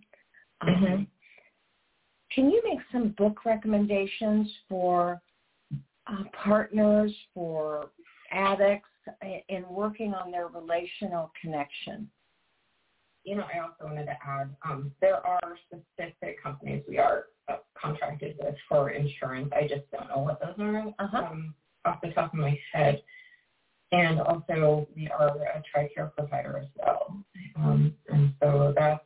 Mm-hmm. 0.63 0.85
Um, 0.85 1.07
can 2.33 2.49
you 2.49 2.61
make 2.65 2.79
some 2.91 3.09
book 3.17 3.45
recommendations 3.45 4.49
for 4.67 5.21
uh, 6.07 6.23
partners, 6.43 7.13
for 7.33 7.89
addicts 8.31 8.89
in 9.49 9.65
working 9.69 10.13
on 10.13 10.31
their 10.31 10.47
relational 10.47 11.31
connection? 11.41 12.09
you 13.25 13.35
know, 13.35 13.43
I 13.53 13.59
also 13.59 13.91
wanted 13.91 14.05
to 14.05 14.15
add, 14.25 14.55
um, 14.63 14.91
there 15.01 15.25
are 15.25 15.57
specific 15.67 16.41
companies 16.41 16.83
we 16.87 16.99
are 16.99 17.25
uh, 17.49 17.57
contracted 17.75 18.37
with 18.39 18.55
for 18.69 18.91
insurance. 18.91 19.51
I 19.53 19.63
just 19.67 19.89
don't 19.91 20.07
know 20.07 20.19
what 20.19 20.39
those 20.39 20.53
are 20.59 20.93
uh-huh. 20.99 21.17
um, 21.17 21.55
off 21.85 21.99
the 22.01 22.11
top 22.11 22.33
of 22.33 22.39
my 22.39 22.57
head. 22.71 23.01
And 23.91 24.19
also, 24.19 24.88
we 24.95 25.09
are 25.09 25.29
a 25.29 25.63
TRICARE 25.73 26.13
provider 26.15 26.57
as 26.57 26.67
well. 26.75 27.23
Um, 27.55 27.93
and 28.09 28.33
so 28.41 28.73
that's 28.75 29.03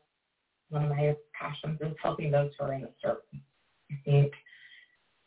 one 0.69 0.83
of 0.83 0.89
my 0.89 1.15
passions 1.39 1.79
is 1.81 1.95
helping 2.01 2.31
those 2.31 2.51
who 2.57 2.65
are 2.65 2.73
in 2.73 2.81
the 2.81 2.91
service. 3.01 3.23
I 3.91 3.95
think 4.05 4.33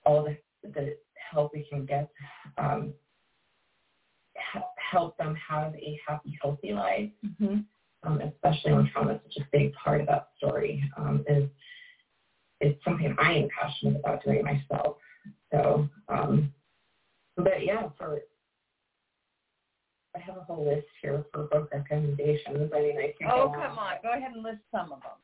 all 0.04 0.24
the, 0.24 0.36
the 0.68 0.96
help 1.30 1.52
we 1.54 1.66
can 1.70 1.84
get 1.86 2.10
um, 2.58 2.92
help 4.90 5.16
them 5.18 5.36
have 5.48 5.74
a 5.74 6.00
happy, 6.06 6.38
healthy 6.42 6.72
life. 6.72 7.10
Mm-hmm 7.24 7.60
um, 8.04 8.20
especially 8.20 8.72
when 8.72 8.90
trauma 8.90 9.14
is 9.14 9.20
such 9.24 9.42
a 9.42 9.48
big 9.52 9.72
part 9.74 10.00
of 10.00 10.06
that 10.08 10.28
story, 10.36 10.82
um, 10.96 11.24
is 11.28 11.48
is 12.60 12.74
something 12.84 13.14
I 13.18 13.32
am 13.32 13.48
passionate 13.60 13.98
about 13.98 14.24
doing 14.24 14.44
myself. 14.44 14.96
So, 15.50 15.88
um, 16.08 16.52
but 17.36 17.64
yeah, 17.64 17.88
for 17.98 18.20
I 20.14 20.18
have 20.20 20.36
a 20.36 20.40
whole 20.40 20.64
list 20.66 20.86
here 21.00 21.24
for 21.32 21.44
book 21.44 21.70
recommendations. 21.72 22.70
I 22.74 22.80
mean, 22.80 22.98
I 22.98 23.14
can. 23.18 23.30
Oh, 23.30 23.48
come 23.48 23.78
on, 23.78 23.94
go 24.02 24.12
ahead 24.12 24.32
and 24.34 24.42
list 24.42 24.60
some 24.70 24.92
of 24.92 25.00
them. 25.00 25.18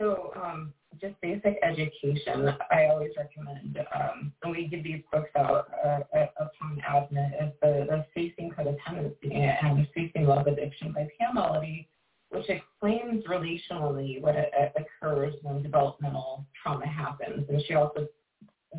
So, 0.00 0.32
um, 0.34 0.72
just 0.98 1.14
basic 1.20 1.58
education, 1.62 2.48
I 2.70 2.86
always 2.86 3.10
recommend, 3.18 3.78
um, 3.94 4.32
and 4.42 4.52
we 4.52 4.66
give 4.66 4.82
these 4.82 5.02
books 5.12 5.30
out 5.36 5.70
uh, 5.84 6.00
upon 6.38 6.80
admit, 6.88 7.32
is 7.40 7.52
the, 7.60 7.86
the 7.88 8.06
Facing 8.14 8.50
Codependency 8.50 9.34
and 9.34 9.86
Facing 9.94 10.24
Love 10.24 10.46
Addiction 10.46 10.92
by 10.92 11.06
Pia 11.18 11.28
Mellody, 11.34 11.86
which 12.30 12.48
explains 12.48 13.24
relationally 13.24 14.22
what 14.22 14.36
it, 14.36 14.50
it 14.54 14.72
occurs 14.76 15.34
when 15.42 15.62
developmental 15.62 16.46
trauma 16.62 16.86
happens. 16.86 17.46
And 17.50 17.62
she 17.66 17.74
also 17.74 18.08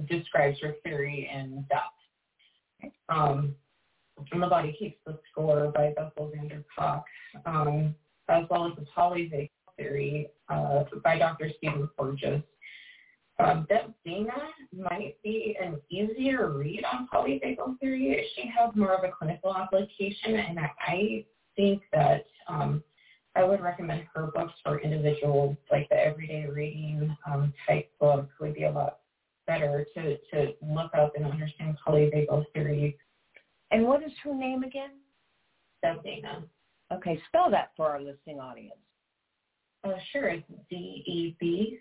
describes 0.09 0.59
her 0.61 0.75
theory 0.83 1.29
in 1.31 1.65
depth. 1.69 2.93
Um, 3.09 3.55
and 4.31 4.43
the 4.43 4.47
Body 4.47 4.75
Keeps 4.77 4.97
the 5.05 5.17
Score 5.31 5.71
by 5.73 5.93
Bessel 5.95 6.31
van 6.33 6.47
der 6.47 6.63
um, 7.45 7.95
as 8.29 8.45
well 8.49 8.67
as 8.67 8.73
the 8.77 8.85
polyvagal 8.95 9.49
theory 9.77 10.27
uh, 10.49 10.83
by 11.03 11.17
Dr. 11.17 11.49
Stephen 11.57 11.89
Porges. 11.97 12.41
Um, 13.39 13.65
Deb 13.69 13.93
Dana 14.05 14.33
might 14.73 15.15
be 15.23 15.57
an 15.61 15.79
easier 15.89 16.51
read 16.51 16.83
on 16.91 17.07
polyvagal 17.11 17.79
theory. 17.79 18.25
She 18.35 18.51
has 18.55 18.75
more 18.75 18.93
of 18.93 19.03
a 19.03 19.11
clinical 19.11 19.55
application, 19.55 20.35
and 20.35 20.59
I 20.59 21.25
think 21.55 21.81
that 21.91 22.25
um, 22.47 22.83
I 23.35 23.43
would 23.43 23.61
recommend 23.61 24.05
her 24.13 24.27
books 24.27 24.53
for 24.63 24.79
individuals, 24.79 25.55
like 25.71 25.87
the 25.89 25.95
everyday 25.95 26.45
reading 26.45 27.15
um, 27.25 27.53
type 27.67 27.89
book 27.99 28.29
would 28.39 28.53
be 28.53 28.63
a 28.63 28.71
lot 28.71 28.99
better 29.47 29.85
to, 29.95 30.17
to 30.17 30.53
look 30.61 30.93
up 30.93 31.13
and 31.15 31.25
understand 31.25 31.77
polyvagal 31.85 32.45
theory. 32.53 32.97
And 33.71 33.85
what 33.85 34.03
is 34.03 34.11
her 34.23 34.33
name 34.33 34.63
again? 34.63 34.91
Deb 35.81 36.03
Dana. 36.03 36.43
Okay, 36.91 37.19
spell 37.27 37.49
that 37.49 37.71
for 37.75 37.89
our 37.89 38.01
listening 38.01 38.39
audience. 38.39 38.75
Uh, 39.83 39.93
sure, 40.11 40.27
it's 40.27 40.45
D-E-B 40.69 41.79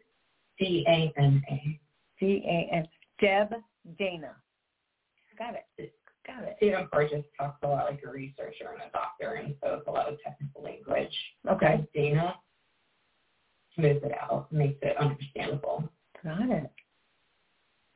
D-A-N-A. 0.61 1.81
D-A-N. 2.21 2.89
Deb 3.21 3.55
Dana. 3.99 4.37
Got 5.39 5.55
it. 5.55 5.93
Got 6.27 6.45
it. 6.45 6.55
Stephen 6.59 6.87
Porges 6.93 7.25
talks 7.39 7.59
a 7.63 7.67
lot 7.67 7.87
like 7.87 8.03
a 8.07 8.11
researcher 8.11 8.69
and 8.73 8.83
a 8.83 8.91
doctor, 8.93 9.35
and 9.35 9.55
so 9.63 9.75
it's 9.75 9.89
a 9.89 9.91
lot 9.91 10.09
of 10.09 10.19
technical 10.23 10.63
language. 10.63 11.15
Okay. 11.51 11.77
Deb 11.79 11.87
Dana 11.95 12.35
smooths 13.75 14.05
it 14.05 14.13
out, 14.21 14.53
makes 14.53 14.79
it 14.83 14.97
understandable. 14.99 15.89
Got 16.23 16.51
it. 16.51 16.71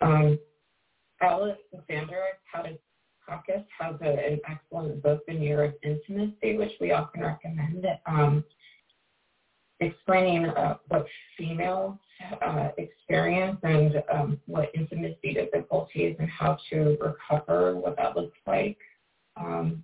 Um, 0.00 0.38
Alexandra 1.20 2.24
Katehakis 3.28 3.64
has 3.78 3.94
a, 4.02 4.32
an 4.32 4.40
excellent 4.48 5.02
book, 5.02 5.24
The 5.26 5.34
Year 5.34 5.64
of 5.64 5.74
Intimacy, 5.82 6.56
which 6.56 6.72
we 6.80 6.92
often 6.92 7.22
recommend, 7.22 7.86
um, 8.06 8.44
explaining 9.80 10.46
uh, 10.46 10.76
what 10.88 11.06
females 11.36 11.98
uh, 12.42 12.68
experience 12.78 13.58
and 13.62 14.02
um, 14.12 14.40
what 14.46 14.70
intimacy 14.74 15.34
difficulties 15.34 16.16
and 16.18 16.28
how 16.28 16.56
to 16.70 16.96
recover, 17.00 17.76
what 17.76 17.96
that 17.96 18.16
looks 18.16 18.38
like. 18.46 18.78
Um, 19.36 19.82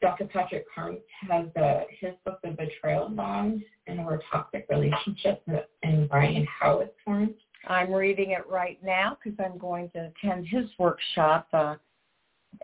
Dr. 0.00 0.24
Patrick 0.26 0.66
Carnes 0.74 0.98
has 1.30 1.46
uh, 1.56 1.82
his 2.00 2.14
book, 2.24 2.40
The 2.42 2.50
Betrayal 2.50 3.08
Bond, 3.10 3.62
and 3.86 4.04
Where 4.04 4.20
Toxic 4.30 4.66
Relationships 4.68 5.42
and 5.46 6.08
and 6.12 6.48
How 6.60 6.80
It's 6.80 6.92
Formed. 7.04 7.34
I'm 7.68 7.92
reading 7.92 8.32
it 8.32 8.44
right 8.50 8.82
now 8.82 9.16
because 9.22 9.38
I'm 9.38 9.56
going 9.58 9.90
to 9.90 10.10
attend 10.10 10.48
his 10.48 10.66
workshop 10.78 11.46
uh, 11.52 11.76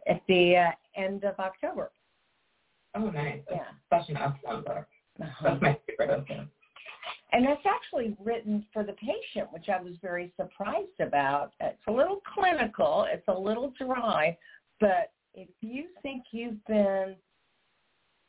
at 0.07 0.20
the 0.28 0.57
uh, 0.57 0.70
end 1.01 1.24
of 1.24 1.39
October. 1.39 1.91
Oh, 2.95 3.11
nice. 3.11 3.41
That's 3.49 3.61
Yeah. 3.61 3.99
such 3.99 4.09
an 4.11 4.16
excellent 4.16 4.66
book. 4.66 4.86
Uh-huh. 5.20 5.43
That's 5.43 5.62
my 5.62 5.78
favorite 5.86 6.11
of 6.11 6.26
him. 6.26 6.51
And 7.32 7.47
that's 7.47 7.64
actually 7.66 8.16
written 8.20 8.64
for 8.72 8.84
the 8.84 8.95
patient, 8.95 9.53
which 9.53 9.68
I 9.68 9.80
was 9.80 9.95
very 10.01 10.32
surprised 10.36 11.01
about. 11.01 11.53
It's 11.61 11.82
a 11.86 11.93
little 11.93 12.20
clinical, 12.34 13.07
it's 13.11 13.26
a 13.28 13.39
little 13.39 13.72
dry, 13.78 14.36
but 14.80 15.12
if 15.34 15.49
you 15.61 15.86
think 16.03 16.24
you've 16.32 16.64
been 16.66 17.16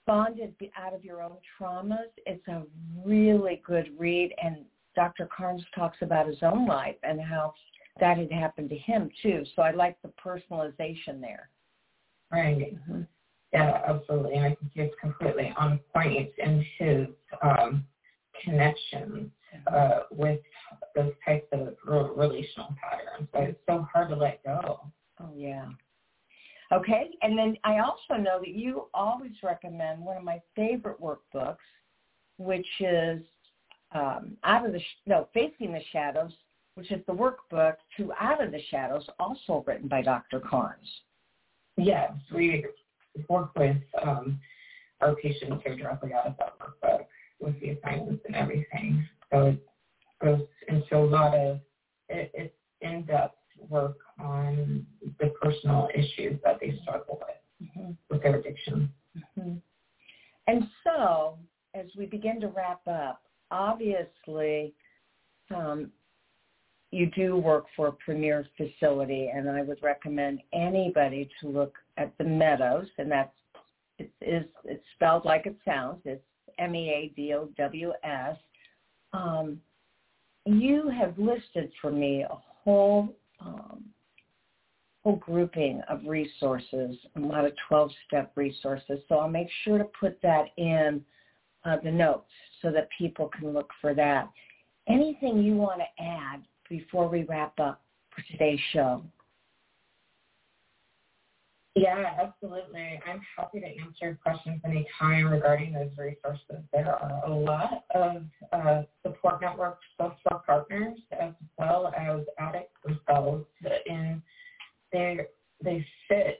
bonded 0.05 0.53
out 0.77 0.93
of 0.93 1.05
your 1.05 1.21
own 1.21 1.37
traumas, 1.59 2.09
it's 2.25 2.45
a 2.47 2.63
really 3.05 3.61
good 3.65 3.93
read. 3.97 4.33
And 4.43 4.65
Dr. 4.95 5.27
Carnes 5.35 5.63
talks 5.73 5.97
about 6.01 6.27
his 6.27 6.41
own 6.41 6.67
life 6.67 6.95
and 7.03 7.21
how 7.21 7.53
that 7.99 8.17
had 8.17 8.31
happened 8.31 8.69
to 8.69 8.77
him 8.77 9.09
too. 9.21 9.43
So 9.55 9.61
I 9.61 9.71
like 9.71 9.97
the 10.01 10.11
personalization 10.23 11.19
there. 11.21 11.49
Right. 12.31 12.75
Mm-hmm. 12.75 13.01
Yeah, 13.53 13.81
absolutely. 13.87 14.35
And 14.35 14.45
I 14.45 14.49
think 14.49 14.71
he's 14.73 14.91
completely 15.01 15.53
on 15.57 15.79
point 15.93 16.29
in 16.37 16.65
his 16.77 17.07
um, 17.41 17.83
connections 18.43 19.31
uh, 19.73 20.01
with 20.11 20.39
those 20.95 21.13
types 21.25 21.47
of 21.51 21.75
re- 21.85 22.09
relational 22.15 22.75
patterns. 22.81 23.27
But 23.33 23.43
it's 23.43 23.59
so 23.67 23.87
hard 23.91 24.09
to 24.09 24.15
let 24.15 24.43
go. 24.43 24.81
Oh 25.19 25.29
yeah. 25.35 25.65
Okay, 26.71 27.09
and 27.23 27.35
then 27.35 27.57
I 27.63 27.79
also 27.79 28.21
know 28.21 28.39
that 28.39 28.49
you 28.49 28.89
always 28.93 29.31
recommend 29.41 29.99
one 30.01 30.17
of 30.17 30.23
my 30.23 30.39
favorite 30.55 31.01
workbooks, 31.01 31.57
which 32.37 32.67
is 32.79 33.21
um, 33.91 34.37
out 34.43 34.67
of 34.67 34.73
the 34.73 34.79
sh- 34.79 35.01
no 35.07 35.27
facing 35.33 35.73
the 35.73 35.81
shadows, 35.91 36.31
which 36.79 36.91
is 36.91 37.05
the 37.07 37.13
workbook 37.13 37.73
to 37.97 38.13
Out 38.21 38.41
of 38.41 38.53
the 38.53 38.61
Shadows, 38.71 39.05
also 39.19 39.65
written 39.67 39.89
by 39.89 40.01
Dr. 40.01 40.39
Carnes. 40.39 40.87
Yes, 41.75 42.13
we 42.33 42.65
work 43.27 43.49
with 43.57 43.75
um, 44.01 44.39
our 45.01 45.13
patients 45.15 45.61
who 45.65 45.73
are 45.73 45.75
directly 45.75 46.13
out 46.13 46.27
of 46.27 46.35
that 46.39 46.53
workbook 46.57 47.05
with 47.41 47.59
the 47.59 47.71
assignments 47.71 48.23
and 48.25 48.33
everything. 48.33 49.05
So 49.29 49.47
it 49.47 49.67
goes 50.23 50.41
into 50.69 50.95
a 50.95 51.03
lot 51.03 51.35
of, 51.35 51.59
it, 52.07 52.31
it's 52.33 52.53
in-depth 52.79 53.35
work 53.67 53.97
on 54.17 54.85
the 55.19 55.33
personal 55.41 55.89
issues 55.93 56.39
that 56.45 56.59
they 56.61 56.79
struggle 56.83 57.19
with, 57.19 57.35
Mm-hmm. 57.61 57.91
with 58.09 58.23
their 58.23 58.37
addiction. 58.37 58.89
hmm 59.35 59.55
And 60.47 60.63
so, 60.85 61.37
as 61.73 61.87
we 61.97 62.05
begin 62.05 62.39
to 62.39 62.47
wrap 62.47 62.79
up, 62.87 63.21
obviously, 63.51 64.73
um, 65.53 65.91
you 66.91 67.07
do 67.07 67.37
work 67.37 67.65
for 67.75 67.87
a 67.87 67.91
premier 67.91 68.47
facility, 68.57 69.29
and 69.33 69.49
I 69.49 69.61
would 69.61 69.81
recommend 69.83 70.41
anybody 70.53 71.29
to 71.41 71.47
look 71.47 71.75
at 71.97 72.17
the 72.17 72.23
Meadows, 72.23 72.87
and 72.97 73.11
that's 73.11 73.31
it 73.99 74.11
is 74.21 74.45
it's 74.63 74.83
spelled 74.95 75.25
like 75.25 75.45
it 75.45 75.57
sounds. 75.65 76.01
It's 76.05 76.23
M 76.57 76.75
E 76.75 76.89
A 76.89 77.13
D 77.15 77.33
O 77.33 77.49
W 77.57 77.91
S. 78.03 78.37
Um, 79.13 79.59
you 80.45 80.89
have 80.89 81.17
listed 81.17 81.71
for 81.81 81.91
me 81.91 82.23
a 82.23 82.35
whole 82.63 83.15
um, 83.39 83.83
whole 85.03 85.17
grouping 85.17 85.81
of 85.89 86.01
resources, 86.05 86.95
a 87.15 87.19
lot 87.19 87.45
of 87.45 87.53
12-step 87.71 88.31
resources. 88.35 88.99
So 89.07 89.15
I'll 89.15 89.29
make 89.29 89.47
sure 89.63 89.77
to 89.77 89.85
put 89.97 90.21
that 90.21 90.47
in 90.57 91.01
uh, 91.63 91.77
the 91.83 91.91
notes 91.91 92.29
so 92.61 92.71
that 92.71 92.89
people 92.97 93.29
can 93.29 93.53
look 93.53 93.69
for 93.79 93.93
that. 93.93 94.29
Anything 94.89 95.41
you 95.41 95.55
want 95.55 95.79
to 95.79 96.03
add 96.03 96.41
before 96.69 97.09
we 97.09 97.23
wrap 97.23 97.59
up 97.59 97.81
for 98.15 98.23
today's 98.31 98.59
show? 98.71 99.03
Yeah, 101.75 102.11
absolutely. 102.21 102.99
I'm 103.07 103.21
happy 103.37 103.59
to 103.61 103.65
answer 103.65 104.17
questions 104.21 104.59
anytime 104.65 105.31
regarding 105.31 105.71
those 105.71 105.91
resources. 105.97 106.63
There 106.73 106.93
are 106.93 107.25
a 107.25 107.33
lot 107.33 107.85
of 107.93 108.23
uh, 108.51 108.81
support 109.03 109.41
networks, 109.41 109.85
both 109.97 110.13
for 110.23 110.39
partners 110.39 110.97
as 111.17 111.33
well 111.57 111.93
as 111.95 112.21
addicts 112.37 112.75
themselves, 112.83 113.45
and 113.89 114.21
they 114.91 115.19
they 115.63 115.85
fit 116.07 116.39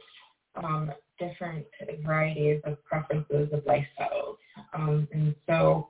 um, 0.55 0.91
different 1.19 1.65
varieties 2.03 2.61
of 2.65 2.83
preferences 2.83 3.49
of 3.53 3.63
lifestyles. 3.65 4.37
Um, 4.73 5.07
and 5.13 5.35
so 5.47 5.89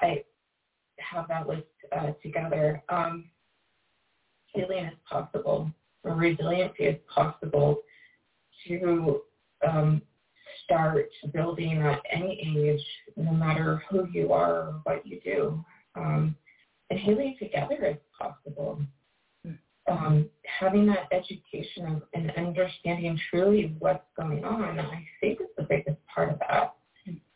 I 0.00 0.24
have 0.98 1.28
that 1.28 1.46
list 1.46 1.66
uh, 1.96 2.12
together. 2.22 2.82
Um, 2.88 3.26
healing 4.52 4.84
is 4.84 4.98
possible. 5.08 5.70
Resiliency 6.04 6.84
is 6.84 6.98
possible 7.12 7.78
to 8.66 9.20
um, 9.66 10.02
start 10.64 11.08
building 11.32 11.78
at 11.78 12.00
any 12.10 12.40
age, 12.56 12.84
no 13.16 13.32
matter 13.32 13.82
who 13.88 14.06
you 14.12 14.32
are 14.32 14.54
or 14.54 14.80
what 14.84 15.06
you 15.06 15.20
do. 15.20 15.64
Um, 15.94 16.34
and 16.90 16.98
healing 16.98 17.36
together 17.38 17.84
is 17.84 17.96
possible. 18.18 18.78
Um, 19.88 20.28
having 20.60 20.86
that 20.86 21.08
education 21.10 22.00
and 22.14 22.30
understanding 22.36 23.18
truly 23.30 23.74
what's 23.80 24.04
going 24.16 24.44
on, 24.44 24.78
I 24.78 25.04
think 25.20 25.40
is 25.40 25.48
the 25.56 25.64
biggest 25.64 25.98
part 26.12 26.30
of 26.30 26.38
that. 26.48 26.74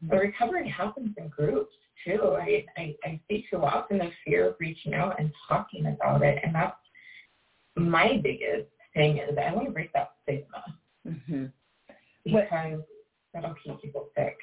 The 0.08 0.16
recovery 0.16 0.68
happens 0.68 1.14
in 1.16 1.28
groups 1.28 1.72
too. 2.04 2.36
I, 2.38 2.64
I, 2.76 2.94
I 3.04 3.20
see 3.28 3.44
too 3.50 3.64
often 3.64 3.98
the 3.98 4.10
fear 4.24 4.50
of 4.50 4.56
reaching 4.60 4.94
out 4.94 5.18
and 5.18 5.32
talking 5.48 5.86
about 5.86 6.22
it, 6.22 6.38
and 6.44 6.54
that's 6.54 6.76
my 7.96 8.20
biggest 8.22 8.68
thing 8.94 9.18
is 9.18 9.36
I 9.38 9.52
want 9.54 9.66
to 9.66 9.72
break 9.72 9.92
that 9.92 10.10
stigma 10.22 10.62
Mm-hmm. 11.06 11.44
because 12.24 12.80
that'll 13.32 13.54
keep 13.62 13.80
people 13.80 14.08
sick. 14.16 14.36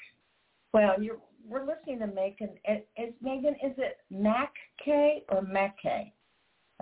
Well, 0.74 0.94
you're, 1.02 1.18
we're 1.46 1.66
listening 1.66 2.00
to 2.00 2.08
Megan. 2.08 2.52
Is, 2.70 3.14
Megan, 3.22 3.56
is 3.56 3.74
it 3.78 3.98
Mac 4.10 4.54
K 4.84 5.24
or 5.28 5.42
McKay? 5.42 6.14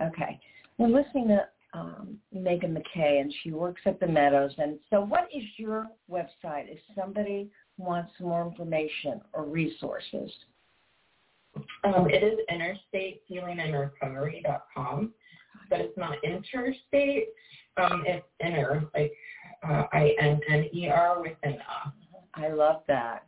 Okay. 0.00 0.38
We're 0.78 0.86
listening 0.86 1.26
to 1.28 1.48
um, 1.74 2.16
Megan 2.32 2.72
MacKay, 2.74 3.18
and 3.18 3.34
she 3.42 3.50
works 3.50 3.82
at 3.86 3.98
the 3.98 4.06
Meadows. 4.06 4.52
And 4.58 4.78
so 4.88 5.00
what 5.00 5.28
is 5.34 5.42
your 5.56 5.88
website 6.08 6.68
if 6.68 6.78
somebody 6.96 7.50
wants 7.76 8.12
more 8.20 8.46
information 8.46 9.20
or 9.32 9.44
resources? 9.44 10.30
Um, 11.82 12.08
it 12.08 12.22
is 12.22 12.38
innerstatehealingandrecovery.com, 13.32 15.12
but 15.72 15.80
it's 15.80 15.96
not 15.96 16.22
interstate. 16.22 17.28
Um, 17.78 18.04
it's 18.06 18.26
inner, 18.44 18.84
like 18.94 19.12
uh, 19.66 19.84
I-N-N-E-R 19.92 21.22
with 21.22 21.36
an 21.42 21.56
uh. 21.56 21.90
I 22.34 22.48
love 22.48 22.82
that. 22.88 23.24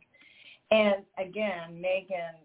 And 0.69 0.97
again, 1.17 1.81
Megan 1.81 2.35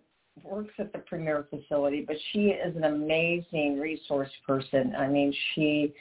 works 0.43 0.73
at 0.79 0.93
the 0.93 1.01
Premier 1.01 1.47
facility, 1.51 2.03
but 2.07 2.17
she 2.33 2.47
is 2.49 2.75
an 2.77 2.85
amazing 2.85 3.79
resource 3.79 4.31
person. 4.47 4.95
I 4.97 5.07
mean, 5.07 5.35
she 5.55 5.93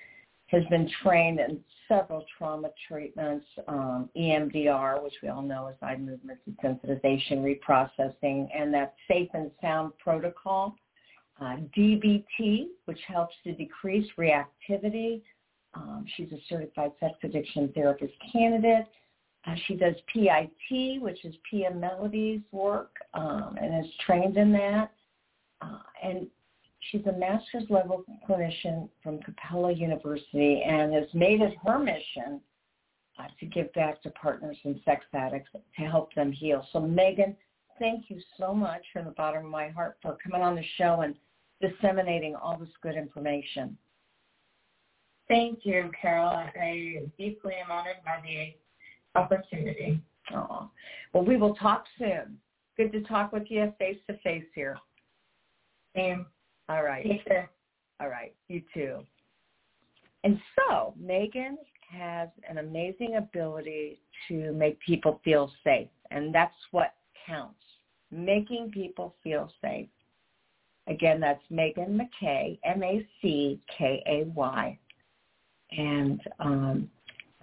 has 0.47 0.64
been 0.70 0.89
trained 1.04 1.39
in 1.41 1.60
several 1.89 2.24
trauma 2.38 2.70
treatments, 2.88 3.45
um, 3.68 4.10
EMDR, 4.18 5.04
which 5.04 5.16
we 5.22 5.28
all 5.30 5.41
know 5.41 5.68
is 5.68 5.76
eye 5.82 5.97
movement 5.97 6.39
desensitization 6.50 7.39
reprocessing, 7.43 8.47
and 8.56 8.74
that 8.74 8.93
safe 9.10 9.30
and 9.34 9.52
sound 9.62 9.91
protocol, 9.97 10.76
uh, 11.40 11.58
DBT, 11.78 12.68
which 12.86 13.00
helps 13.08 13.36
to 13.44 13.54
decrease 13.54 14.08
reactivity. 14.18 15.22
Um, 15.74 16.06
she's 16.16 16.32
a 16.32 16.40
certified 16.50 16.92
sex 17.00 17.14
addiction 17.24 17.72
therapist 17.74 18.14
candidate. 18.32 18.86
Uh, 19.48 19.56
she 19.68 19.76
does 19.76 19.96
PIT, 20.14 21.02
which 21.02 21.24
is 21.24 21.34
Pia 21.50 21.72
Mellody's 21.72 22.42
work, 22.52 22.96
um, 23.14 23.58
and 23.62 23.86
is 23.86 23.92
trained 24.06 24.38
in 24.38 24.52
that. 24.52 24.92
Uh, 25.62 25.80
and 26.04 26.28
She's 26.92 27.06
a 27.06 27.12
master's 27.12 27.70
level 27.70 28.04
clinician 28.28 28.90
from 29.04 29.20
Capella 29.20 29.72
University 29.72 30.64
and 30.66 30.94
has 30.94 31.08
made 31.14 31.42
it 31.42 31.56
her 31.66 31.78
mission 31.78 32.42
uh, 33.20 33.28
to 33.40 33.46
give 33.46 33.72
back 33.74 34.02
to 34.04 34.10
partners 34.12 34.58
and 34.64 34.80
sex 34.86 35.06
addicts 35.14 35.52
to 35.52 35.82
help 35.84 36.14
them 36.16 36.32
heal. 36.32 36.66
So 36.72 36.80
Megan, 36.80 37.36
thank 37.80 38.10
you 38.10 38.22
so 38.38 38.54
much 38.54 38.82
from 38.94 39.06
the 39.06 39.12
bottom 39.12 39.46
of 39.46 39.52
my 39.52 39.70
heart 39.70 39.98
for 40.02 40.18
coming 40.24 40.42
on 40.42 40.56
the 40.56 40.64
show 40.78 41.02
and 41.02 41.16
disseminating 41.62 42.36
all 42.36 42.57
this 42.57 42.70
good 42.82 42.95
information. 42.95 43.78
Thank 45.28 45.60
you, 45.64 45.91
Carol. 46.01 46.30
I 46.30 47.03
deeply 47.18 47.53
am 47.64 47.72
honored 47.72 47.97
by 48.03 48.20
the 48.24 49.20
opportunity. 49.20 50.01
Oh, 50.34 50.70
well, 51.14 51.24
we 51.24 51.38
will 51.38 51.55
talk 51.55 51.86
soon. 51.97 52.38
Good 52.78 52.91
to 52.93 53.01
talk 53.01 53.32
with 53.32 53.43
you 53.49 53.74
face 53.78 53.97
to 54.07 54.18
face 54.20 54.45
here. 54.55 54.78
Same. 55.95 56.26
All 56.68 56.84
right. 56.84 57.05
Take 57.05 57.26
care. 57.26 57.49
All 57.99 58.10
right. 58.10 58.34
You 58.47 58.62
too. 58.74 58.99
And 60.24 60.39
so 60.55 60.93
Megan 60.99 61.57
has 61.91 62.30
an 62.49 62.60
amazing 62.60 63.16
ability 63.16 63.99
to 64.28 64.51
make 64.53 64.80
people 64.80 65.20
feel 65.24 65.51
safe, 65.64 65.88
and 66.12 66.34
that's 66.34 66.53
what 66.72 66.93
counts. 67.26 67.55
Making 68.12 68.72
people 68.72 69.16
feel 69.24 69.51
safe. 69.62 69.88
Again, 70.90 71.20
that's 71.20 71.44
Megan 71.52 71.96
MacKay, 71.96 72.60
M-A-C-K-A-Y. 72.64 73.10
And 75.72 76.22
um, 76.40 76.90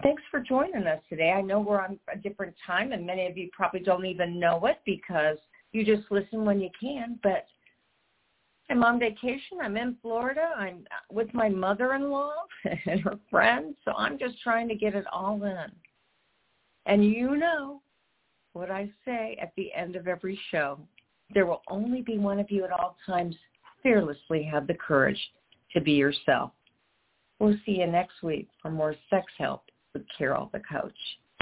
thanks 0.02 0.22
for 0.30 0.40
joining 0.40 0.86
us 0.88 1.00
today. 1.08 1.30
I 1.30 1.42
know 1.42 1.60
we're 1.60 1.80
on 1.80 1.98
a 2.12 2.18
different 2.18 2.56
time, 2.66 2.90
and 2.90 3.06
many 3.06 3.26
of 3.26 3.38
you 3.38 3.48
probably 3.52 3.80
don't 3.80 4.04
even 4.04 4.40
know 4.40 4.66
it 4.66 4.80
because 4.84 5.38
you 5.72 5.84
just 5.84 6.10
listen 6.10 6.44
when 6.44 6.60
you 6.60 6.70
can. 6.80 7.20
But 7.22 7.46
I'm 8.68 8.82
on 8.82 8.98
vacation. 8.98 9.58
I'm 9.62 9.76
in 9.76 9.96
Florida. 10.02 10.50
I'm 10.56 10.84
with 11.10 11.32
my 11.32 11.48
mother-in-law 11.48 12.32
and 12.64 13.00
her 13.02 13.18
friends. 13.30 13.76
So 13.84 13.92
I'm 13.92 14.18
just 14.18 14.42
trying 14.42 14.66
to 14.68 14.74
get 14.74 14.96
it 14.96 15.04
all 15.12 15.40
in. 15.44 15.70
And 16.86 17.04
you 17.04 17.36
know 17.36 17.80
what 18.54 18.72
I 18.72 18.90
say 19.04 19.38
at 19.40 19.52
the 19.56 19.72
end 19.72 19.94
of 19.94 20.08
every 20.08 20.38
show. 20.50 20.80
There 21.34 21.46
will 21.46 21.62
only 21.68 22.02
be 22.02 22.18
one 22.18 22.38
of 22.38 22.50
you 22.50 22.64
at 22.64 22.72
all 22.72 22.96
times. 23.04 23.36
Fearlessly 23.82 24.42
have 24.44 24.66
the 24.66 24.74
courage 24.74 25.20
to 25.72 25.80
be 25.80 25.92
yourself. 25.92 26.52
We'll 27.38 27.56
see 27.66 27.72
you 27.72 27.86
next 27.86 28.22
week 28.22 28.48
for 28.60 28.70
more 28.70 28.94
sex 29.10 29.26
help 29.38 29.64
with 29.92 30.02
Carol 30.16 30.50
the 30.52 30.60
Coach. 30.60 30.96